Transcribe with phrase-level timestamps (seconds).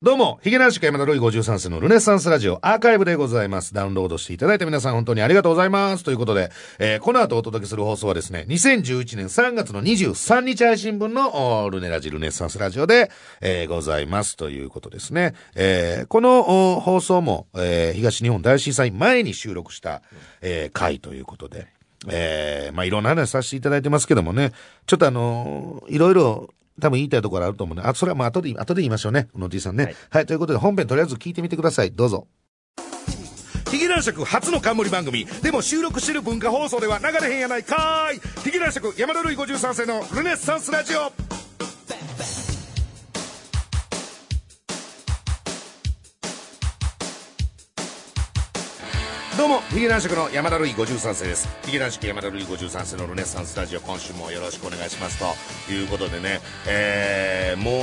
[0.00, 3.74] どうも、ヒゲ男子山田ロイ53世のルネサンスラジオアーカイブでございます。
[3.74, 6.04] ダウンロードしていただいた皆さん本当にありがとうございます。
[6.04, 14.36] ということで、えーこの後お届けする放送はですね、2011年3月の23日配信分のルネラジルネサンスラジオで、えーございます。
[14.36, 15.34] ということですね。
[15.56, 20.02] えーこの放送も、えー東日本大震災前に収録した、
[20.42, 21.66] えー回ということで、
[22.08, 24.52] えーまあいろんな話させていただいてますけどもね、
[24.86, 26.50] ちょっとあのーいろいろ
[26.80, 27.82] 多分言いたいところあると思うね。
[27.84, 29.28] あ、それはまあ後で、後で言いましょうね。
[29.34, 29.94] うの T さんね。
[30.10, 31.92] はい、ということで本編とりあえず聞いてみてください。
[31.92, 32.26] どうぞ。
[33.70, 35.26] ヒゲ男爵初の冠番組。
[35.42, 38.20] でも収録してる文化放送では流れへんやないかーい。
[38.42, 41.47] ヒゲ男爵山田るい53世のルネッサンスラジオ。
[49.38, 51.48] どうも、ヒゲ男爵の山田るい53世です。
[51.64, 55.20] ヒゲ男爵山田るい53世のルネッサンスラジオ、今週もよろしくお願いします。
[55.20, 57.74] ということでね、えー、もう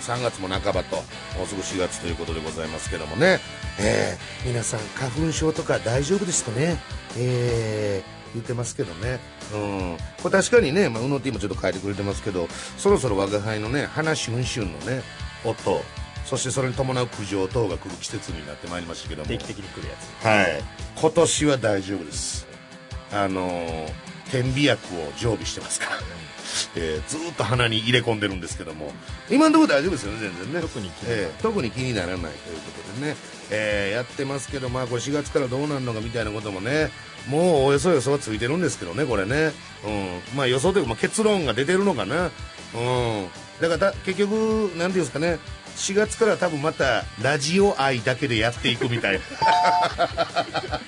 [0.00, 0.96] 3月も半ばと、
[1.36, 3.40] もうすぐ4月ということでございますけどもね、
[3.78, 6.78] えー、皆さん花粉症とか大丈夫ですかね？
[7.18, 9.20] えー、言ってますけどね。
[9.52, 9.96] うん。
[10.22, 15.02] これ確かにね、まあ、うの T もちょっと書いてくれてますけど、そろそろ我が輩のね、花シュンシュンのね、
[15.44, 15.82] 音、
[16.26, 19.28] そしてそれに伴う苦情等が来る季節になってまいりましたけども。
[19.28, 20.62] 定期的に来るやつはい。
[21.00, 22.46] 今年は大丈夫です。
[23.12, 23.90] あのー、
[24.30, 25.96] 点鼻薬を常備してますから。
[26.74, 28.92] えーずーっと鼻に入れ込んでるんですけども、
[29.30, 30.60] 今のところ大丈夫ですよね、全然ね。
[30.62, 33.16] 特に気にならないえー特に気にならないということでね、
[33.50, 36.90] えーやってますけど、まあこれ4月からどうなるのかみたいなこともね、
[37.28, 39.52] もうおよそよそはついてるんですけどね、これね。
[39.84, 40.20] うん。
[40.36, 42.30] まあ予想というか、まあ、結論が出てるのかな。
[42.74, 43.28] うん。
[43.60, 44.32] だからた結局、
[44.76, 45.38] なんていうんですかね、
[45.76, 49.20] 4月から多分またラジオ愛だけでやっていくみたいな。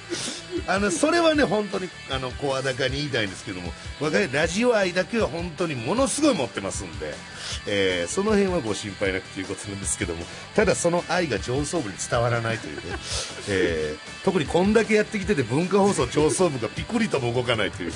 [0.66, 7.14] あのそれはね本当にあの声高に言いたいんですけども我が家ラジオ愛だけは本当にものすごい持ってますんで、
[7.66, 12.82] えーその辺はご心配なくということなんですけどもただその愛が上層部に伝わらないというね、
[13.48, 17.92] えー特にこんだけやってきてて文化放送上層部がピクリとも動かないという、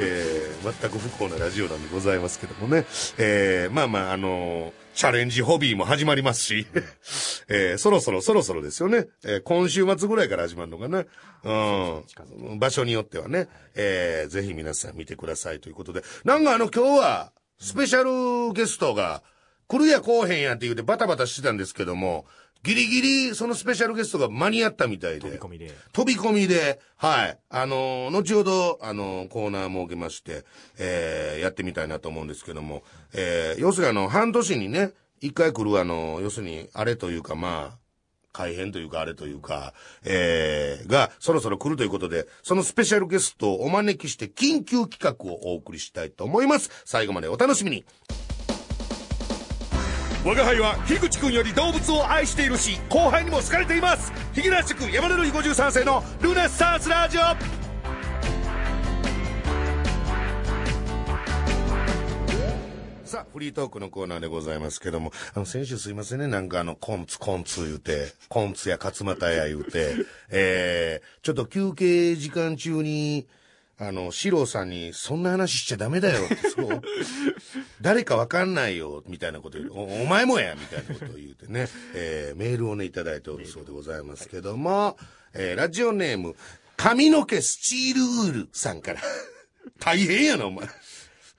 [0.00, 2.84] えー全く不幸なラジオなんでございますけどもね、
[3.16, 6.66] えーまあまああのーチャレンジホビーも始まりますし、
[7.48, 11.06] えーそろそろそろそろですよね、えー今週末ぐらいから始まるのかな、
[11.44, 18.02] うん、場所によってはね、えーぜひ皆さん見てくださいということで、なんかあの今日はスペシャ
[18.48, 19.22] ルゲストが
[19.68, 22.26] 来るや来おへんやって言うてバタバタしてたんですけども、
[22.62, 25.20] ギリギリそのスペシャルゲストが間に合ったみたいで。
[25.20, 27.38] 飛び込みで飛び込みで、はい。
[27.48, 30.44] あのー後ほど、あのーコーナー設けまして、
[30.78, 32.82] えーやってみたいなと思うんですけども、
[33.14, 37.78] えー要するにあの、半年にね、一回来るあの、要するに、あれというか、まあ、
[38.32, 46.70] 改編というか、あれというか、えー、が、そろそろ来るということで、そのスペシャルゲストをお招きして、緊急企画をお送りしたいと思います。
[46.84, 47.84] 最後までお楽しみに。
[50.22, 54.12] 我が輩は樋口くんより動物を愛しているし後輩にも好かれています。
[54.34, 57.20] ヒゲ男爵山田るい53世のルネッサンスラジオ。
[63.10, 69.96] さあ、フリートークのコーナーでございますけども、あの、先週すいませんね、なんかあの、コンツ、コンツ言うて、コンツや勝俣や言うて、
[70.30, 73.26] えー、ちょっと休憩時間中に、
[73.82, 76.82] あの、四郎さんに、そんな話しちゃダメだよって、そう。
[77.80, 79.72] 誰かわかんないよ、みたいなこと言う。
[79.72, 84.98] おお前もや、みたいなことを言うてね、えー、メールをね、いただいておるそうでございますけども、
[85.32, 86.36] えー、ラジオネーム、
[86.76, 89.00] 髪の毛スチールウールさんから。
[89.78, 90.68] 大変やな、お前。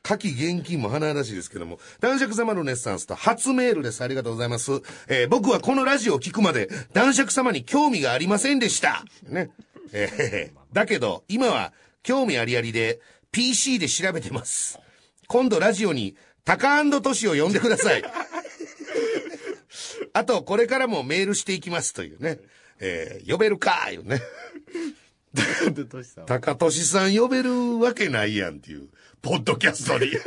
[0.01, 4.03] 夏季現金も花らしいですけども、男爵様のネッサンスと初メールです。
[4.03, 4.71] ありがとうございます。
[5.07, 9.03] えー僕はこのラジオを聞くまで、男爵様に興味がありませんでした。
[9.27, 9.51] ね。
[9.93, 12.99] えーだけど、今は興味ありありで、
[13.31, 14.79] PC で調べてます。
[15.27, 18.03] 今度ラジオに、タカトシを呼んでください。
[20.13, 22.39] あと、これからもメールしていきますというね。
[22.79, 24.19] えー呼べるかーいうね。
[25.71, 26.09] でトシ
[26.85, 28.89] さん呼べるわけないやんっていう、
[29.21, 30.11] ポッドキャストに。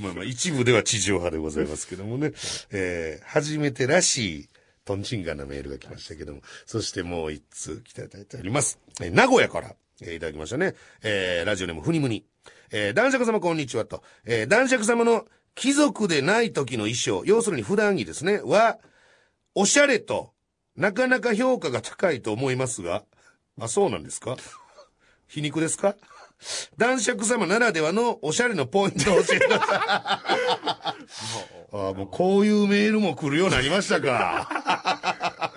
[0.00, 2.32] まあまあ、一部では地上波でございますけどもね。
[2.70, 4.48] えー初めてらしい、
[4.86, 6.40] トンチンカンなメールが来ましたけども。
[6.64, 8.78] そしてもう一通来ていただいております。
[9.02, 10.74] えー名古屋から、えーいただきましたね。
[11.02, 12.24] えーラジオネームふにむに。
[12.70, 14.02] えー男爵様こんにちはと。
[14.24, 18.78] えー男爵様の貴族でない時の衣装、要するに普段着ですね、は、
[19.54, 20.32] おしゃれと、
[20.76, 23.04] なかなか評価が高いと思いますが、
[23.58, 24.36] あ、そうなんですか？
[25.26, 25.96] 皮肉ですか？
[26.76, 30.45] 男爵様ならではのおしゃれのポイントを教えてください。
[31.72, 35.52] あもうこういうメールも来るようになりましたか。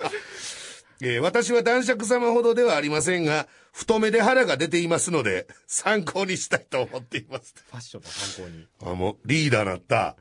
[1.02, 7.54] えー私は男爵様ほどではありませんが、太めで腹が出ていますので、参考にしたいと思っています。
[7.70, 8.66] ファッションの参考に。
[8.82, 10.16] あ、もう、リーダーなった。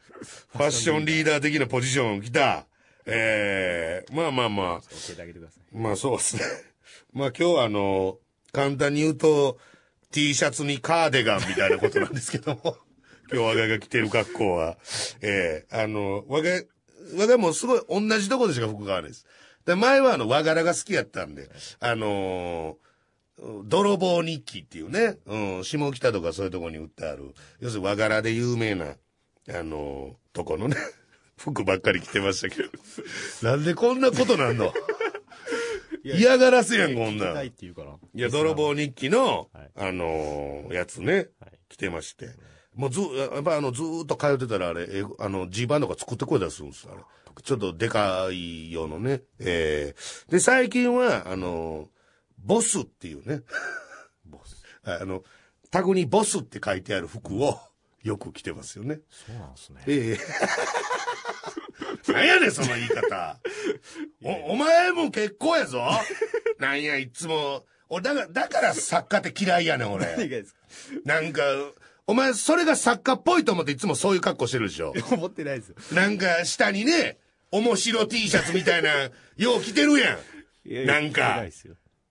[0.53, 2.65] ファッションリーダー的なポジション来た。
[3.06, 5.75] えー、まあまあまあ、教えてあげてください。
[5.75, 6.44] まあそうですね。
[7.11, 8.19] まあ今日はあの、
[8.51, 9.57] 簡単に言うと、
[10.11, 12.77] T シャツにカーデガンみたいなことなんですけども、
[13.31, 14.78] 今日我が家が着てる格好は、
[15.22, 16.68] ええあの、我が家、
[17.16, 19.26] 我が家もすごい同じとこでしか服買わないです。
[19.66, 21.50] で前はあの和柄が好きやったんで、
[21.80, 22.76] あのー
[23.64, 30.76] 泥棒日記っていうね、うん、下北とかそういうとこに売ってある、要するに和柄で有名な、あのーとこのね、
[31.38, 32.70] 服ばっかり着てましたけど。
[33.44, 34.74] なんでこんなことなんの？
[36.04, 37.46] 嫌がらせやん、こんなん。
[37.46, 37.52] い
[38.16, 42.30] や、泥棒日記の、はいあのーやつね、はい着てまして。
[42.80, 47.02] もうず、やっぱあの、ずーっと通ってたらあれ、えあの、G バンとか作ってこいだするんですあれ。
[47.44, 49.22] ちょっとでかいようのね。
[49.40, 51.88] えーで、最近は、あのー
[52.42, 53.42] ボスっていうね、
[54.26, 54.64] ボス。
[54.84, 55.24] あの、
[55.72, 57.60] タグにボスって書いてある服を
[58.02, 59.02] よく着てますよね。
[59.10, 59.84] そうなんですね。
[59.88, 60.18] え
[62.08, 63.40] え なんやねん、その言い方。
[64.24, 65.86] お、お前も結構やぞ。
[66.60, 67.66] なんや、いつも。
[67.90, 70.28] お、だから、だから作家って嫌いやねん、俺。
[70.28, 70.60] ですか？
[71.06, 71.42] なんか、
[72.09, 74.94] お前、それが作家っぽいと思っていつもそういう格好してるでしょ？
[75.13, 75.75] 思ってないですよ。
[75.94, 77.19] なんか、下にね、
[77.51, 80.17] 面白 T シャツみたいな、 よう着てるや
[80.65, 80.85] ん。
[80.88, 81.45] なんか。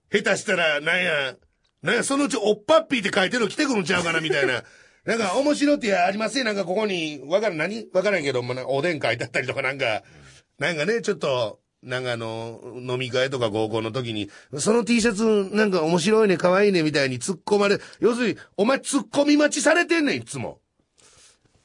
[0.09, 1.35] 下手したら、なんや、
[1.81, 4.63] なんや、そのうちおっぱっぴーって書いてるの着てくるんちゃうかな、みたいな。
[5.03, 6.45] なんか、面白ってありますね。
[6.45, 7.89] なんか、ここに、わからん、何？
[7.91, 10.03] わからんけど、おでん書いてあったりとか、なんか、
[10.59, 20.59] なんかね、ちょっと、なんかあの、飲み会とか合コンの時に、その T シャツ、なんか面白いね、可愛いね、みたいに突っ込まれ、要するに、お前突っ込み待ちされてんねん、いつも。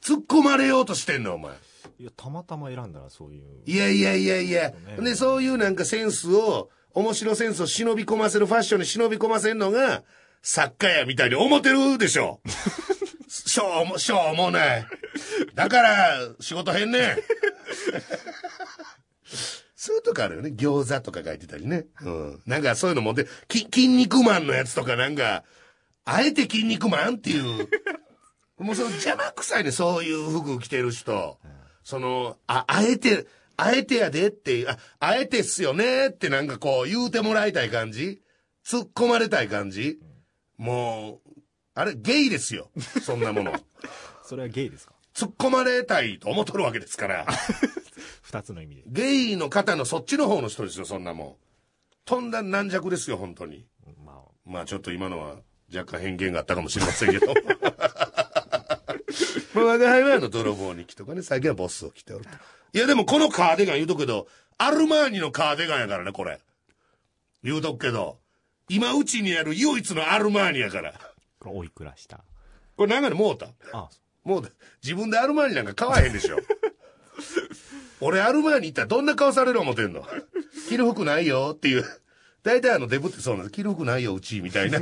[0.02, 1.52] 突っ込まれようとしてんの、お前。
[1.99, 3.43] いや、たまたま選んだらそういう。
[3.66, 4.70] いやいやいやいや。
[4.70, 10.05] ねで、そういうなんかセンスを、面白センスを忍び込ませるファッションに忍び込ませるのが、
[10.43, 12.40] 作家やみたいに思ってるでしょ。
[13.28, 14.87] しょうも、しょうもない。
[15.55, 17.17] だから、仕事変ね。
[19.86, 20.48] そういうとこあるよね。
[20.56, 21.84] 餃子とか書いてたりね。
[22.00, 22.42] うん。
[22.46, 25.44] なんかそういうのもで、き、筋肉マンのやつとかなんか、
[26.06, 27.69] あえて筋肉マンっていう。
[28.58, 31.38] もうその邪魔くさいね、そういう服着てる人。
[31.82, 33.26] その、あ、あえて、
[33.58, 38.22] あえてやでって、あ、あえてっすよねってなんかこう言うてもらいたい感じ
[38.66, 39.98] 突っ込まれたい感じ
[40.56, 41.31] もう、
[41.75, 42.70] あれ、ゲイですよ。
[43.02, 43.52] そんなもの。
[44.25, 44.94] それはゲイですか？
[45.14, 47.26] 突っ込まれたいと思っとるわけですから。
[48.22, 48.82] 二つの意味で。
[48.87, 51.34] ゲイの方のそっちの方の人ですよ、そんなもん。
[52.05, 53.64] とんだ軟弱ですよ、本当に。
[54.05, 55.37] まあ、まあちょっと今のは
[55.75, 57.32] 若干偏見があったかもしれませんけど。
[59.55, 62.31] まあ我が輩はあの泥棒日記とかね、最近はボスを着ておると。
[62.72, 64.26] いやでもこのカーディガン言うとくけど、
[64.58, 66.40] アルマーニのカーディガンやからね、これ。
[67.44, 68.19] 言うとくけど、
[68.69, 70.93] 今うちにある唯一のアルマーニやから。
[71.38, 72.25] これおいくらした？
[72.76, 73.46] これなんかでもうた？
[73.72, 73.88] あ、
[74.25, 76.38] もう自分でアルマーニなんか買わへんでしょ。
[78.00, 80.05] 俺アルマーニ行ったらどんな顔される思ってんの？
[80.69, 81.85] 着る服ないよっていう。
[82.43, 83.53] 大体あのデブってそうなんです。
[83.55, 84.81] 着る服ないよ、うち、みたいな。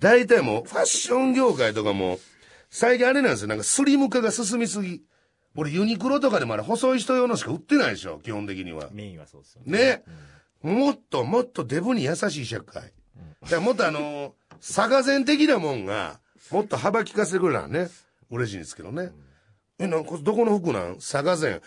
[0.00, 2.18] 大体もうファッション業界とかも、
[2.68, 3.48] 最近あれなんですよ。
[3.48, 5.02] なんかスリム化が進みすぎ。
[5.56, 8.88] 俺ユニクロとかでもあれ細い人用のしか売ってないでしょ、基本的には。
[8.92, 9.78] メインはそうですよね。
[9.78, 10.04] ね。
[10.62, 12.82] もっともっとデブに優しい社会。
[13.42, 16.20] だからもっとあの、佐賀前的なもんが、
[16.50, 17.88] もっと幅利かせてくれたらね、
[18.34, 19.10] 嬉しいんですけどね。
[19.78, 20.96] え、なんこれどこの服なん？
[20.96, 21.60] 佐賀前。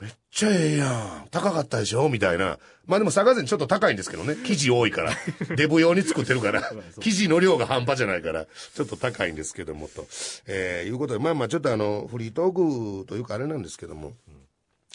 [0.00, 1.28] めっちゃええやん。
[1.30, 2.08] 高かったでしょ？
[2.08, 2.58] みたいな。
[2.86, 4.34] まあでも佐賀前ちょっと高いんですけどね。
[4.44, 5.12] 生地多いから。
[5.56, 6.72] デブ用に作ってるから。
[7.00, 10.06] 生地の量が半端じゃないから、ちょっと高いんですけどもと。
[10.46, 14.14] えー、いうことで、まあまあちょっとあの、フリートークというかあれなんですけども。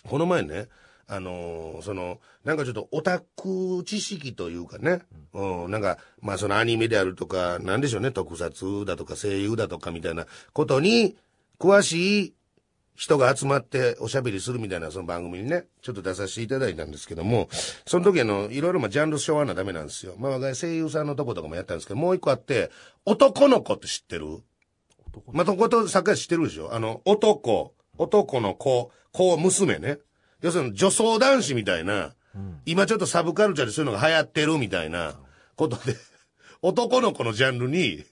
[0.03, 0.67] この前ね、
[1.07, 5.01] あのーその、なんかちょっとオタク知識というかね、
[5.33, 11.15] うん、なんか、まあそのアニメであるとか、なんでしょうね、特撮だとか声優だとかみたいなことに、
[11.59, 12.33] 詳しい
[12.95, 17.47] 人が集まっておしゃべりするみたいなその番組にね、ちょっと出させていただいたんですけども、
[17.85, 20.15] その時あの、いろいろまあジャンル昭和なダメなんですよ。
[20.17, 22.69] まあ声優さんのとことかもやったんですけど、もう一個あって、
[23.05, 24.25] 男の子って知ってる？
[25.13, 26.73] 男まあ、こと、作家知ってるでしょ？
[26.73, 29.99] あの、男、男の子、子、娘ね。
[30.41, 32.13] 要するに女装男子みたいな、
[32.65, 35.15] 今ちょっとサブカルチャーでそういうのが流行ってるみたいな
[35.56, 35.96] ことで、
[36.62, 38.06] 男の子のジャンルに、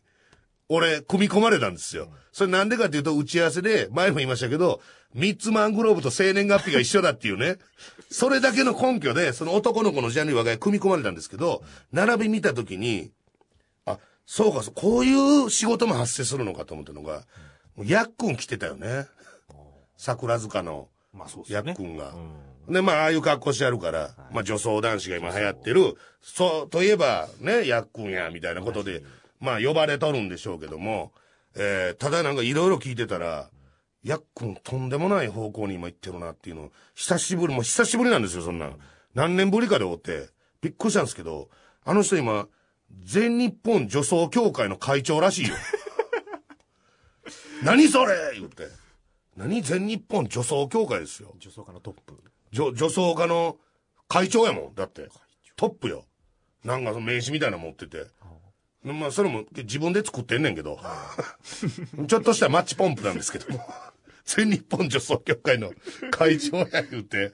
[0.68, 2.10] 俺、組み込まれたんですよ。
[2.32, 4.82] それなんでかっていうと、打ち合わせで、前も言いましたけど、
[5.14, 7.58] ミッツマングローブと生年月日が一緒だっていうね。
[8.10, 13.12] それだけの根拠で、その男の子のジャンルに我が家組み込まれたんですけど、並び見たときに、
[13.86, 17.24] あ、そうか、そうこういう仕事も発生するのかと思ったのが、
[17.84, 19.08] ヤックン来てたよね。
[19.98, 21.70] 桜塚のまあそうですよね。
[21.70, 22.14] ヤックンが。
[22.14, 29.04] うんで、まあ、ああいう格好してやるから、まあ、女装男子が今流行ってる、そう、といえば、ね、やっくんや、みたいなことで、
[29.40, 31.12] まあ、呼ばれとるんでしょうけども、
[31.56, 33.50] えー、ただなんかいろいろ聞いてたら、
[34.04, 38.72] やっくんとんでもない方向に今行ってるなっていうの、久しぶり、もう久しぶりなんですよ、そんな。
[39.14, 40.30] 何年ぶりかでおって、
[40.62, 41.50] びっくりしたんですけど、
[41.86, 42.48] あの人今、
[43.04, 45.56] 全日本女装協会の会長らしいよ。
[47.64, 48.68] 何それ言って。
[49.36, 51.34] 何全日本女装協会ですよ。
[51.40, 52.24] 女装家のトップ。
[52.52, 53.58] 女、女装家の
[54.08, 54.76] 会長やもん。
[54.76, 55.10] だって。
[55.56, 56.06] トップよ。
[56.64, 58.08] なんかその名刺みたいなの持ってて。
[58.84, 60.80] まあ、それも自分で作ってんねんけど。
[62.08, 63.66] ちょっとしたマッチポンプなんですけども。
[64.26, 65.72] 全日本女装協会の
[66.12, 67.32] 会長や言うて、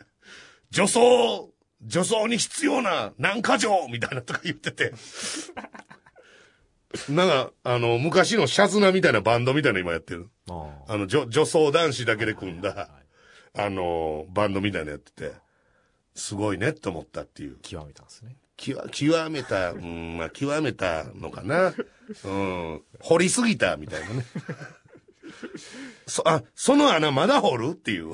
[0.71, 1.49] 女装、
[1.81, 4.93] 女装に必要な何か条みたいなとか言ってて。
[7.09, 10.29] なんか、あの、昔のシャズナみたいなバンドみたいなの今やってる。
[10.49, 12.89] ああの、女、女装男子だけで組んだ、
[13.53, 15.31] あの、バンドみたいなのやってて、
[16.15, 17.57] すごいねって思ったっていう。
[17.61, 18.35] 極めたんですね。
[18.57, 21.73] 極、極めた、うん、まあ、極めたのかな。
[22.25, 22.81] うん。
[22.99, 24.25] 掘りすぎた、みたいなね。
[26.07, 28.13] そ、あ、その穴まだ掘るっていう。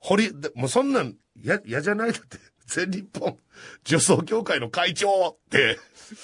[0.00, 2.12] 掘り、でもうそんなん、や、嫌じゃない？
[2.12, 2.38] だって。
[2.66, 3.36] 全日本
[3.84, 5.78] 女装協会の会長って。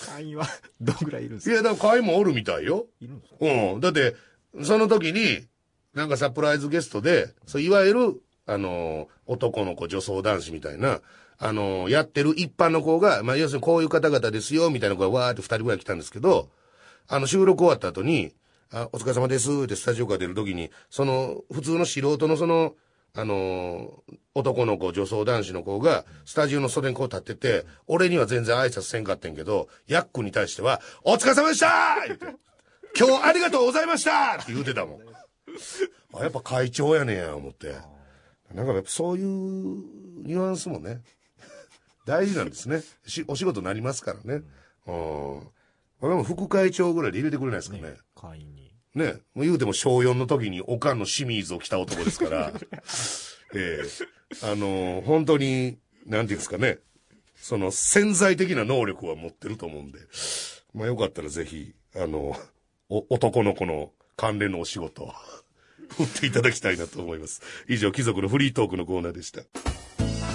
[0.07, 0.47] 会員は
[0.81, 1.55] どんぐらいいるんですか？
[1.55, 2.87] いや、だから会もおるみたいよ。
[3.01, 3.37] いるんですか？
[3.41, 3.81] うん。
[3.81, 4.17] だって、
[4.63, 5.47] その時に、
[5.95, 11.01] なんかサプライズゲストで、そう、いわゆる、あの、男の子女装男子みたいな、
[11.39, 16.51] あの、やってる一般の子が、まあ、要するにこういう方々ですよ、みたいな子がわーって二人ぐらい来たんですけど、
[17.09, 18.35] あの、収録終わった後に、
[18.73, 22.75] あ、お疲れ様ですってスタジオから出る時に、その、普通の素人のその、
[23.15, 24.03] あの
[24.35, 32.27] 男の子、女装男子の子が、スタジオの袖にこう立ってて、俺には全然挨拶せんかってんけど、ヤックに対しては、お疲れ様でした言って。
[32.99, 35.01] 今日ありがとうございましたって言うてたもん。
[36.15, 37.75] あ、やっぱ会長やねんや、思って。
[38.55, 41.03] なんかやっぱそういうニュアンスもね、
[42.05, 42.83] 大事なんですね。
[43.07, 44.43] し、お仕事になりますからね。
[44.87, 44.93] うん。
[46.01, 47.95] これも副会長ぐらいで入れてくれないですかね。
[48.17, 48.60] 会員に。
[48.95, 49.15] ね。
[49.35, 52.53] もう言うても小4の時におかんの清水を着た男ですから。
[53.55, 56.79] ええあの本当に、なんていうんですかね。
[57.37, 59.99] その潜在的な能力は持ってると思うんで。
[60.73, 62.37] まあよかったらぜひ、あの、
[62.89, 65.13] お、男の子の関連のお仕事
[65.97, 67.43] 振 っていただきたいなと思います。
[67.69, 69.43] 以上、貴族のフリートークのコーナーでした。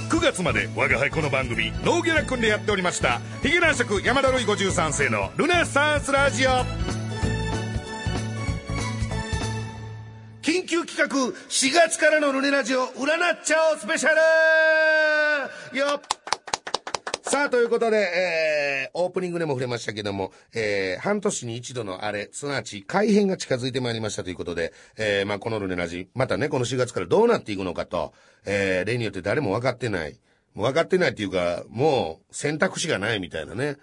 [0.09, 6.94] 9月まで我が輩この番組ノーギャラ君でやっておりましたヒゲ男爵山田るい53世のルネサンスラジオ
[10.45, 11.07] 緊急企画
[11.49, 15.75] 4月からのルネラジオ占っちゃおうスペシャル!
[15.79, 16.01] よっ!
[17.23, 28.13] さあ、ということで、えー、オープニングでも触れましたけども、えー、半年に一度のあれ、すなわち改編が近づいてまいりましたということで、えー、まあ、このルネラジ、またね、この4月からどうなっていくのかと、
[28.45, 30.19] えー、例によって誰も分かってない。
[30.53, 33.77] もう分かってないっていうか、もう選択肢がないみたいなね、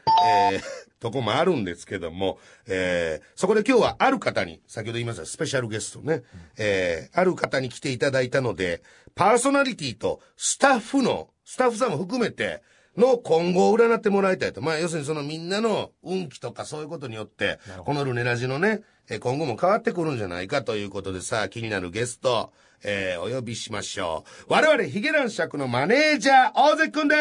[0.52, 0.62] えー、
[1.02, 6.22] とこもあるんですけども、えー、そこで今日はある方に、先ほど言いましたスペシャルゲストね、
[6.56, 8.84] えー、ある方に来ていただいたので、
[9.16, 12.62] パーソナリティとスタッフの、スタッフさんも含めて、
[12.96, 14.60] の今後を占ってもらいたいと。
[14.60, 22.52] まあ、要するにそのみんなの運気とかそういうことによって、このルネラジのね、え今後も変わってくるんじゃないかということでさ、気になるゲスト、
[22.84, 24.52] えー、お呼びしましょう。
[24.52, 27.16] 我々、ヒゲラン爵のマネージャー、大関くんで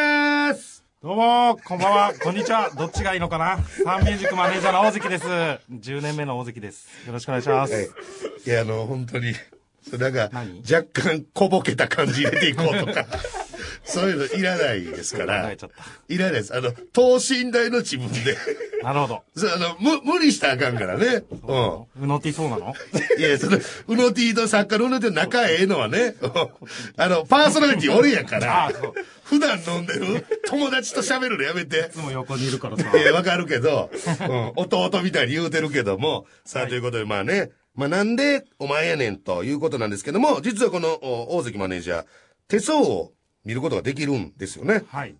[0.60, 2.70] すどうも、こんばんは、こんにちは。
[2.78, 3.58] どっちがいいのかな？
[3.84, 5.26] サンミュージックマネージャーの大関です。
[5.26, 7.08] 10年目の大関です。
[7.08, 7.92] よろしくお願いします。
[8.46, 9.34] いや、あの、本当に、
[9.90, 13.06] そうなんか何、若干小ボケた感じ入れていこうとか、
[13.84, 15.52] そういうのいらないですから。
[16.08, 16.56] いらないです。
[16.56, 18.38] あの、等身大の自分で、
[18.84, 19.24] なるほど。
[19.36, 21.24] そうあの、む、無理したらあかんからね。
[21.48, 21.56] う
[22.02, 22.04] ん。
[22.04, 22.74] うの T そうなの？
[23.18, 26.16] いや、その、うの T と作家のうの T の仲ええのはね、
[26.98, 28.72] あの、パーソナリティ俺やから。
[29.24, 31.90] 普段飲んでる友達と喋るのやめて。
[31.90, 32.00] いつ。
[32.00, 32.98] も横にいるからさ。
[32.98, 42.06] いや、わかるけど、うん、弟みたいに言うてるけども、さあ、ということで、まあね、まあなんでお前やねんということなんですけども、実はこのお大関マネージャー、
[42.48, 43.14] 手相を
[43.46, 44.84] 見ることができるんですよね。
[44.88, 45.16] はい。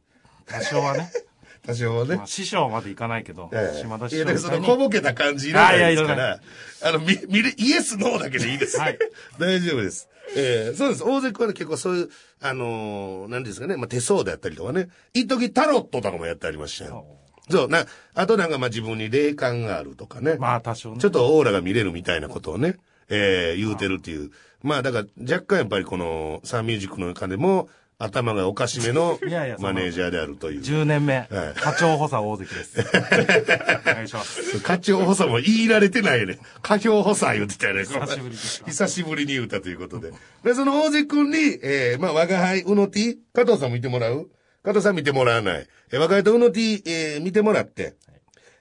[0.46, 1.12] 多少はね。
[1.64, 2.28] 多少はねまあ、。
[2.28, 6.40] 師匠までいかないけど、ええ島田いや、だからその師匠みたいに小ボケた感じいらないですから、
[6.84, 8.80] あの、み、見る、イエス、ノーだけでいいです。
[8.80, 8.98] はい
[9.40, 10.10] 大丈夫です。
[10.36, 11.04] ええそうです。
[11.04, 12.10] 大関はね、結構そういう、
[12.42, 17.06] あのー、なんですかね、まあ、手相であったりとかね、一時タロットとかもやってありましたよ。
[17.50, 20.36] そう、な、あとなんかまあ自分に霊感があるとかね。
[20.36, 21.00] まあ多少ね。
[21.00, 22.78] ちょっとオーラが見れるみたいなことをね、
[23.10, 24.32] えー、言うてるっていう。
[24.64, 27.70] まあだから若干やっぱりこのサンミュージックの中でも、
[28.04, 29.20] 頭がおかしめの
[29.60, 30.62] マネージャーであるという。
[30.62, 32.80] 10年目、はい課長補佐大関です。
[32.82, 34.60] お願いします。
[34.62, 36.40] 課長補佐も言いられてないよね。
[36.62, 37.84] 課長補佐言ってたよね。
[37.84, 40.12] 久しぶり久しぶりに言うたということで。
[40.44, 44.30] で、その大関君に、えー、まあ、我が輩、うの T、加藤さん見てもらう
[44.64, 45.68] 加藤さん見てもらわない。
[45.92, 47.96] えー、我が輩とうの T、えー、見てもらって、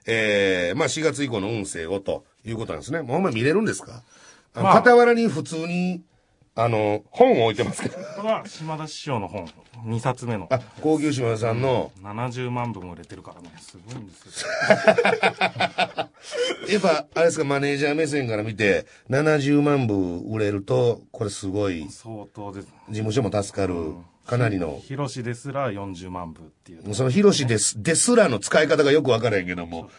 [0.07, 3.01] えー、まあ、4月以降の運勢をということなんですね。
[3.01, 4.01] もうほんま見れるんですか？
[4.53, 6.01] あの、まあ傍らに普通に、
[6.55, 7.95] あの、本を置いてますけど。
[7.95, 9.45] これは島田師匠の本、
[9.85, 10.47] 2冊目の。
[10.49, 14.49] あ、高級島田さんの、70万部も売れてるからね、すごいんですよ。
[16.67, 22.67] やっぱ、あれですか、マネージャー目線から見て、70万部売れると、これすごい、相当です。
[22.89, 23.93] 事務所も助かる、
[24.25, 26.93] かなりの、広しですら40万部っていう。
[26.93, 29.89] そのヒロシです、ですらの使い方がよくわからへんけども、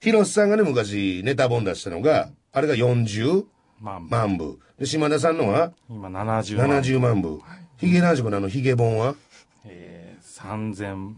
[0.00, 3.46] ヒロシさんがね、昔ネタ本出したのが、あれが40と
[3.80, 4.10] 万部。
[4.10, 4.58] 万部。
[4.78, 6.88] で、島田さんのは今70万部。
[6.88, 7.40] 70万部。
[7.78, 9.29] ヒゲ男爵のあのヒゲ本はえー、
[10.40, 11.14] 3000。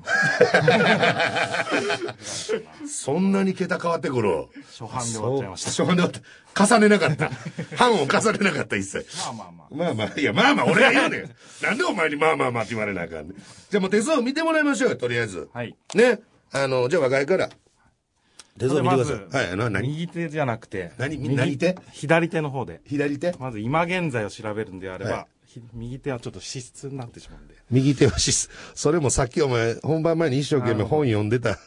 [2.86, 4.48] そんなに桁変わってくる？
[4.78, 5.70] 初版で終わっちゃいました。
[5.70, 6.22] 初版で終わっ
[6.54, 6.66] た。
[6.66, 7.30] 重ねなかった。
[7.78, 9.06] 版を重ねなかった、一切。
[9.16, 9.68] まあまあまあ。
[9.74, 11.30] まあまあ、いや、まあまあ、俺が言うねん。
[11.62, 13.36] なんでお前にまあまあまあって言われなあかんねん。
[13.36, 15.48] じゃあもう手相見てもらいましょうよ、とりあえず。
[15.52, 15.76] はい。
[15.94, 16.20] ね。
[16.52, 17.48] あの、じゃあ若いから。
[18.58, 19.46] 手相見てください。
[19.46, 19.88] はい、な、何？
[19.88, 21.16] 右手じゃなくて、何？
[21.16, 21.76] 右何手？
[21.92, 22.80] 左手の方で。
[22.86, 23.32] 左手？
[23.38, 25.41] まず今現在を調べるんであれば、はいひ
[25.74, 27.54] 右手はちょっと脂質になってしまうんで。
[27.70, 31.58] 右手はし、それもさっきお前、本番前に一生懸命本読んでた。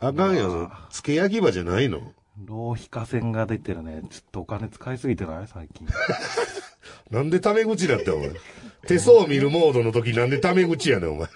[0.00, 2.12] あかんよ、付け焼き場じゃないの？
[2.44, 4.02] 浪費化線が出てるね。
[4.10, 5.48] ちょっとお金使いすぎてない？
[5.52, 5.86] 最近。
[7.10, 8.30] なんでタメ口だったお前？
[8.86, 11.28] 手相見るモードの時なんでタメ口やねん、お前？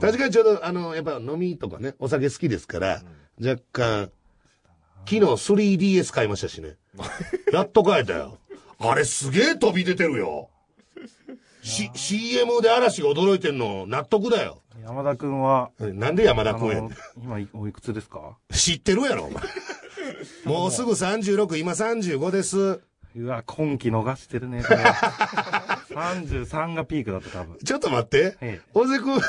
[0.00, 3.02] 確かにちょうど、あの、やっぱ飲みとかね、お酒好きですから、
[3.40, 4.10] 若干、
[5.06, 6.76] 昨日 3DS 買いましたしね。
[7.52, 8.38] やっと買えたよ。
[8.78, 10.50] あれすげえ飛び出てるよ。
[11.62, 14.62] C、CM で嵐が驚いてんの納得だよ。
[14.82, 16.90] 山田くんは、なんで山田あ君やねんの、
[17.22, 18.36] 今いおいくつですか？
[18.52, 19.42] 知ってるやろ、お前。
[20.44, 22.80] もうすぐ36、今35です。
[23.16, 24.76] うわ、今期逃してるね、これ。
[25.94, 27.56] 33がピークだった、多分。
[27.64, 28.60] ちょっと待ってええ。
[28.74, 29.20] 大瀬君、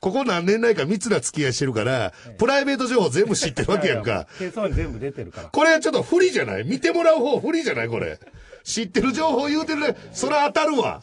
[0.00, 4.26] ここ何年ないか密な付き合いしてるから、プライベート情報全部知ってるわけやんか。
[4.38, 5.48] 手相に全部出てるから。
[5.48, 6.64] これはちょっと不利じゃない？
[6.64, 7.88] 見てもらう方不利じゃない？
[7.88, 8.20] これ。
[8.64, 9.96] 知ってる情報言うてるね。
[10.12, 11.02] それ当たるわ。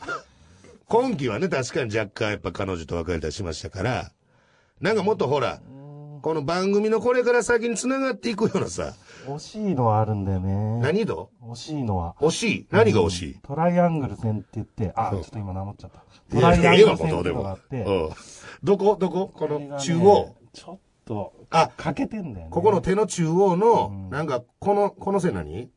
[0.87, 4.11] 今期はね、確かに若干やっぱ彼女と別れたりしましたから、
[4.81, 5.61] なんかもっとほら、
[6.21, 8.93] この番組のこれから先に繋がっていくようなさ、
[9.27, 10.79] 惜しいのはあるんだよね。
[10.81, 12.15] 何度惜しいのは。
[12.19, 13.39] 惜しい何が惜しい？
[13.43, 16.03] トライアングル線って言って、あ、ちうんょっと今名乗っちゃった。
[16.33, 17.83] トライアングル線ってのがあって、。
[17.83, 18.09] うん。
[18.63, 18.97] どこ？
[18.99, 19.31] どこ？
[19.33, 20.35] この中央。
[20.51, 22.51] ちょっと、あ欠けてんだよね。
[22.51, 25.69] ここの手の中央の、うんなんか、この、この線何？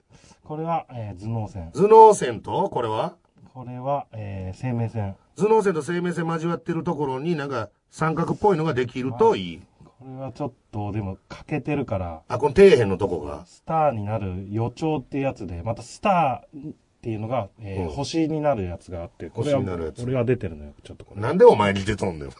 [0.52, 1.70] これは、えー頭脳線。
[1.72, 3.14] 頭脳線と、これは？
[3.54, 5.16] これは、えー生命線。
[5.34, 9.62] 頭脳線と生命線交わってるところになんか三角っぽいのができるといい。
[9.82, 13.46] これはちょっと、でも、欠けてるから、あ、この底辺のとこが？
[13.46, 21.22] スターになる予兆ってやつで、またスターっていうのが、えーうん星になるやつがあって、これは、星になるやつこれは出てるのよ、ちょっとこれ。
[21.22, 22.30] なんでお前に出とんねん？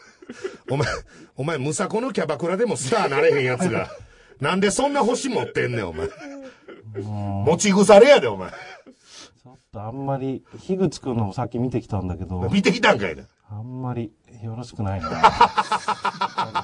[0.71, 0.87] お前、
[1.39, 3.89] お前、ムサコのキャバクラでもスターなれへんやつが。
[4.43, 6.09] なんでそんな星持ってんねん、お前。
[6.95, 8.51] うん持ち腐れやで、お前。
[8.51, 13.25] ちょっとあんまり、樋口くんのもさっき見てきたんだけど、見てきたんかいな。
[13.51, 15.09] あんまりよろしくないな。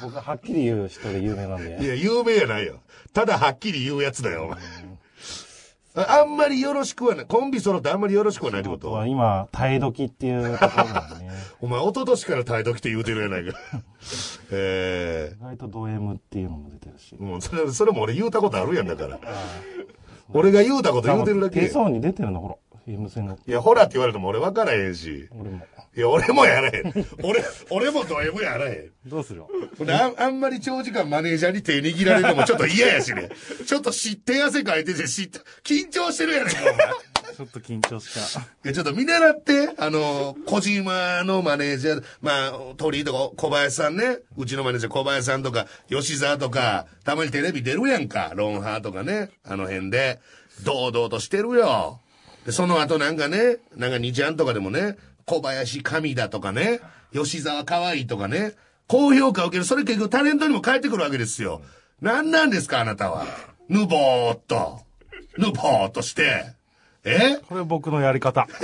[0.02, 1.84] 僕はっきり言う人で有名なんで。
[1.84, 2.80] いや、有名やないよ。
[3.12, 4.58] ただはっきり言うやつだよ、お前。
[5.94, 7.26] ああんまりよろしくはない。
[7.26, 11.30] コンビ揃ってあんまりよろしくはないってこあとはと今、耐え時っていうところなんでね。
[11.60, 13.58] お前、一昨年から態度来て言うてるやないか。
[14.52, 19.18] え意外とド M っていうのも出てるしう、それ、それも俺言うたことあるやんだから。
[20.32, 21.60] 俺が言うたこと言うてるだけ。
[21.60, 22.54] 手い相に出てるの、ほら。
[23.10, 23.36] 線が。
[23.46, 25.28] や、ほらって言われても俺分からへんし。
[25.38, 25.66] 俺も。
[25.94, 26.92] いや、俺もやらへん。
[27.22, 28.90] 俺、俺もド M やらへん。
[29.10, 29.48] どうするよ？
[29.88, 33.28] ああんまり長時間マネージャーに手握られるのもちょっと嫌やしね。
[33.66, 36.76] ちょっと知って汗かいてて、知って、緊張してるやないか、お前。
[37.36, 38.40] ちょっと緊張した。
[38.40, 50.20] いや、ちょっと見習って、あの、小島のマネージャー、まあ、鳥居とか小林さんね、うちのマネージャー小林さんとか、吉沢とか、たまにテレビ出るやんか、ロンハーとかね、あの辺で、
[50.64, 52.00] 堂々としてるよ。
[52.44, 56.80] で、その後なんかね、なんか2ちゃんとかでもね、小林神だとかね、
[57.12, 58.54] 吉沢可愛いとかね、
[58.86, 61.60] 高評価を受ける、それ結局タレントにも返ってくるわけですよ。
[62.00, 63.26] 何なんですか、あなたは。
[63.68, 64.80] ぬぼーっと。
[65.36, 66.57] ぬぼーっとして。
[67.08, 67.36] え？
[67.48, 68.46] これ僕のやり方。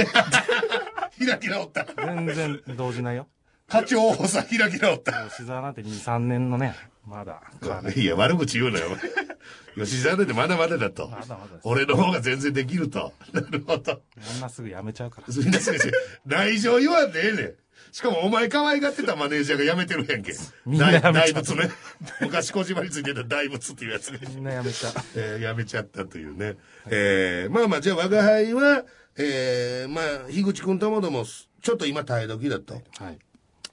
[1.19, 1.87] 開き直った。
[1.97, 3.27] 全然動じないよ。
[3.69, 5.27] 課長補佐開き直った。
[5.29, 6.75] 吉沢なんて2、3年のね、
[7.07, 7.43] まだ。
[7.97, 8.89] いや、悪口言うなよ。
[9.77, 11.09] 吉沢なんてまだまだだと。
[11.09, 13.13] まだまだ俺の方が全然できると。
[13.33, 14.03] なるほど。
[14.35, 15.27] あんなすぐ辞めちゃうから。
[15.35, 15.91] みんな先生、
[16.27, 17.55] 内情言わんでええねん。
[17.93, 20.33] しかもお前可愛がってたマネージャーが辞めてるやんけ。
[20.67, 21.71] みんな辞めちゃう大大仏ね。
[22.21, 24.21] 昔小島についてた大仏っていうやつね。
[24.29, 24.93] みんな辞めちゃう。
[25.17, 26.57] えー辞めちゃったというね。
[26.87, 28.85] えーまあまあ、じゃあ我が輩は、
[29.17, 32.75] えーまあ、樋口くんともども、ちょっと今耐え時だと。
[32.75, 33.19] はい。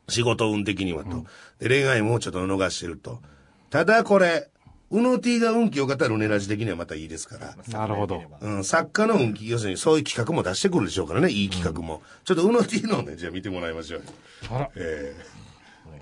[0.07, 1.25] 仕事運的にはと。
[1.59, 3.21] で恋愛もちょっと逃してると。
[3.69, 4.49] ただこれ、
[4.91, 7.55] うの T が運気良かったらうねらじ的にはまたいいですから。
[7.67, 8.21] なるほど。
[8.41, 12.01] うん、作家の運気、要するにそういう企画も出してくるでしょうからね、いい企画も。
[12.25, 14.03] ちょっとうの T のね、じゃあ見てもらいましょう。
[14.51, 15.15] あら、え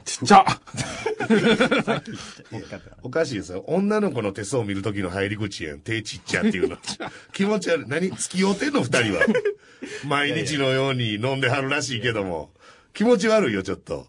[0.06, 0.60] ちっちゃー
[3.04, 3.64] おかしいですよ。
[3.68, 5.80] 女の子の手相を見る時の入り口やん。
[5.82, 6.78] 手ちっちゃっていうの。
[7.34, 7.86] 気持ち悪い。
[7.88, 9.26] 何付き合うてんの二人は。
[10.08, 12.52] 毎日のように飲んではるらしいけども。
[12.94, 14.08] 気持ち悪いよ、ちょっと。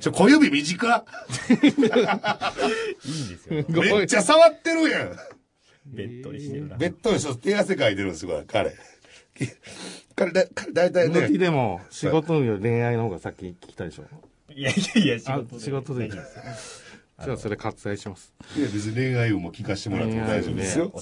[0.00, 1.04] ちょ、小指短っ。
[1.50, 3.64] いいんですよ。
[3.68, 5.16] めっちゃ触ってるやん。
[5.86, 6.76] べっとりしてるな。
[6.76, 8.74] ベッドにそう手汗かいてるんですよ、彼。
[10.16, 11.28] 彼だ、彼大体ね。
[11.38, 14.04] でも、仕事より恋愛の方が先聞きたいでしょ。
[14.50, 16.84] いやいやいや、仕あ事、で仕事でいいです。
[17.24, 18.34] じゃあ、それ割愛します。
[18.56, 20.92] いや、別に恋愛運も聞かせてもらっても大丈夫ですよ。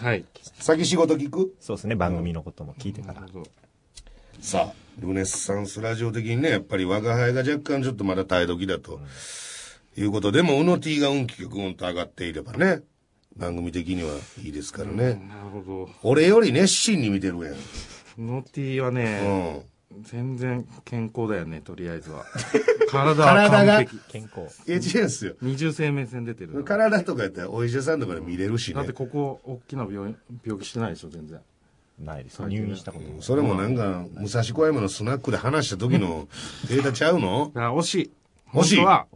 [0.00, 0.24] はい。
[0.60, 1.54] 先仕事聞く？
[1.60, 3.26] そうですね、番組のことも聞いてから。
[4.40, 9.00] さあ、ルネッサンスラジオ的にね、やっぱり我が輩が若干ちょっとまだ耐え時だと。
[9.96, 12.80] いうことでも、うの T が運気がぐんと上がっていればね、
[13.36, 15.14] 番組的にはいいですからね。
[15.28, 17.54] なるほ俺より熱心に見てるやん。
[17.54, 17.56] ど。
[18.18, 19.20] ノティはうね、
[19.58, 19.62] ん。
[20.00, 22.24] 全然健康だよね、とりあえずは。
[22.90, 23.72] 体は体が？
[23.74, 23.98] 完璧。
[24.08, 24.70] 健康。
[24.70, 25.34] いや、違うんすよ。
[25.42, 26.64] 二重生命線出てる。
[26.64, 28.92] 体とかやったらお医者さんとかで見れるしねだって。
[28.94, 31.38] ここ、大きな病院、病気してないでしょ、全然。
[32.02, 32.40] ないです。
[32.42, 33.22] 入院したことも。
[33.22, 36.28] それもなんか、武蔵小山のスナックで話した時の
[36.68, 37.46] データちゃうの？
[37.54, 38.10] だから惜しい。
[38.52, 38.78] 惜しい？
[38.80, 39.06] は、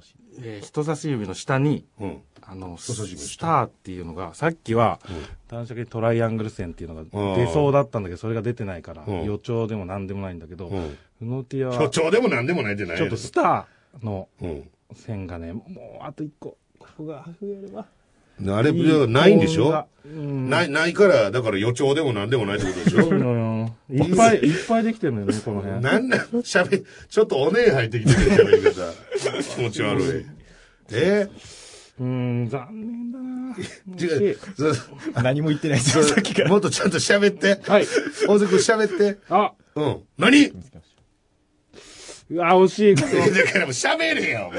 [0.40, 2.20] えー人差し指の下に、うん。
[2.42, 5.00] あの、人差し指の下スターっていうのが、さっきは、
[5.48, 10.96] 男爵トライアングル線っていうのが出そうだったんだけど、それが出てないから、うん予兆でも何でもないんだけど、うん。
[11.22, 14.70] うのティ所は、長でもなんでもないんじゃないちょっとスターのうん。
[14.94, 15.62] 線がね、も
[16.00, 17.86] うあと一個、ここが増えれば。
[18.38, 18.72] あれ、
[19.06, 19.86] ないんでしょ？
[20.04, 20.50] うん。
[20.50, 23.02] ない、ないから、だから予兆でもなんでもないってことでしょ？
[23.02, 25.80] そうなのよいっぱい、 いっぱいできてるのよね、この辺。
[25.80, 28.92] なんなん、喋、ちょっとおねえ入ってきてる喋り方。
[29.56, 30.26] 気持ち悪い。
[30.92, 31.28] え？
[31.98, 33.56] うーん、残念だな
[33.98, 34.38] 違う
[35.22, 36.50] 何も言ってないですよ、さっきから。
[36.50, 37.58] もっとちゃんと喋って。
[37.70, 37.86] はい。
[38.28, 39.18] 大関君喋って。
[39.30, 40.02] あ、うん。
[40.18, 40.52] 何？
[42.28, 42.94] うわ、惜しい。
[43.00, 43.02] だ
[43.50, 44.52] からもう喋れよ。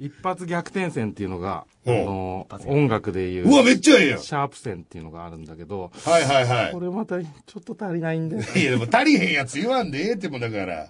[0.00, 4.18] 一発逆転線っていうのが、あうんの、音楽でいう、うわ、めっちゃええやん。
[4.18, 6.80] シャープ線っていうのがあるんだけど、はいはいはいこ。
[6.80, 7.28] れまたちょ
[7.60, 8.36] っと足りないんで。
[8.58, 10.88] いや、でも足りへんやつ言わんでええってもんだから。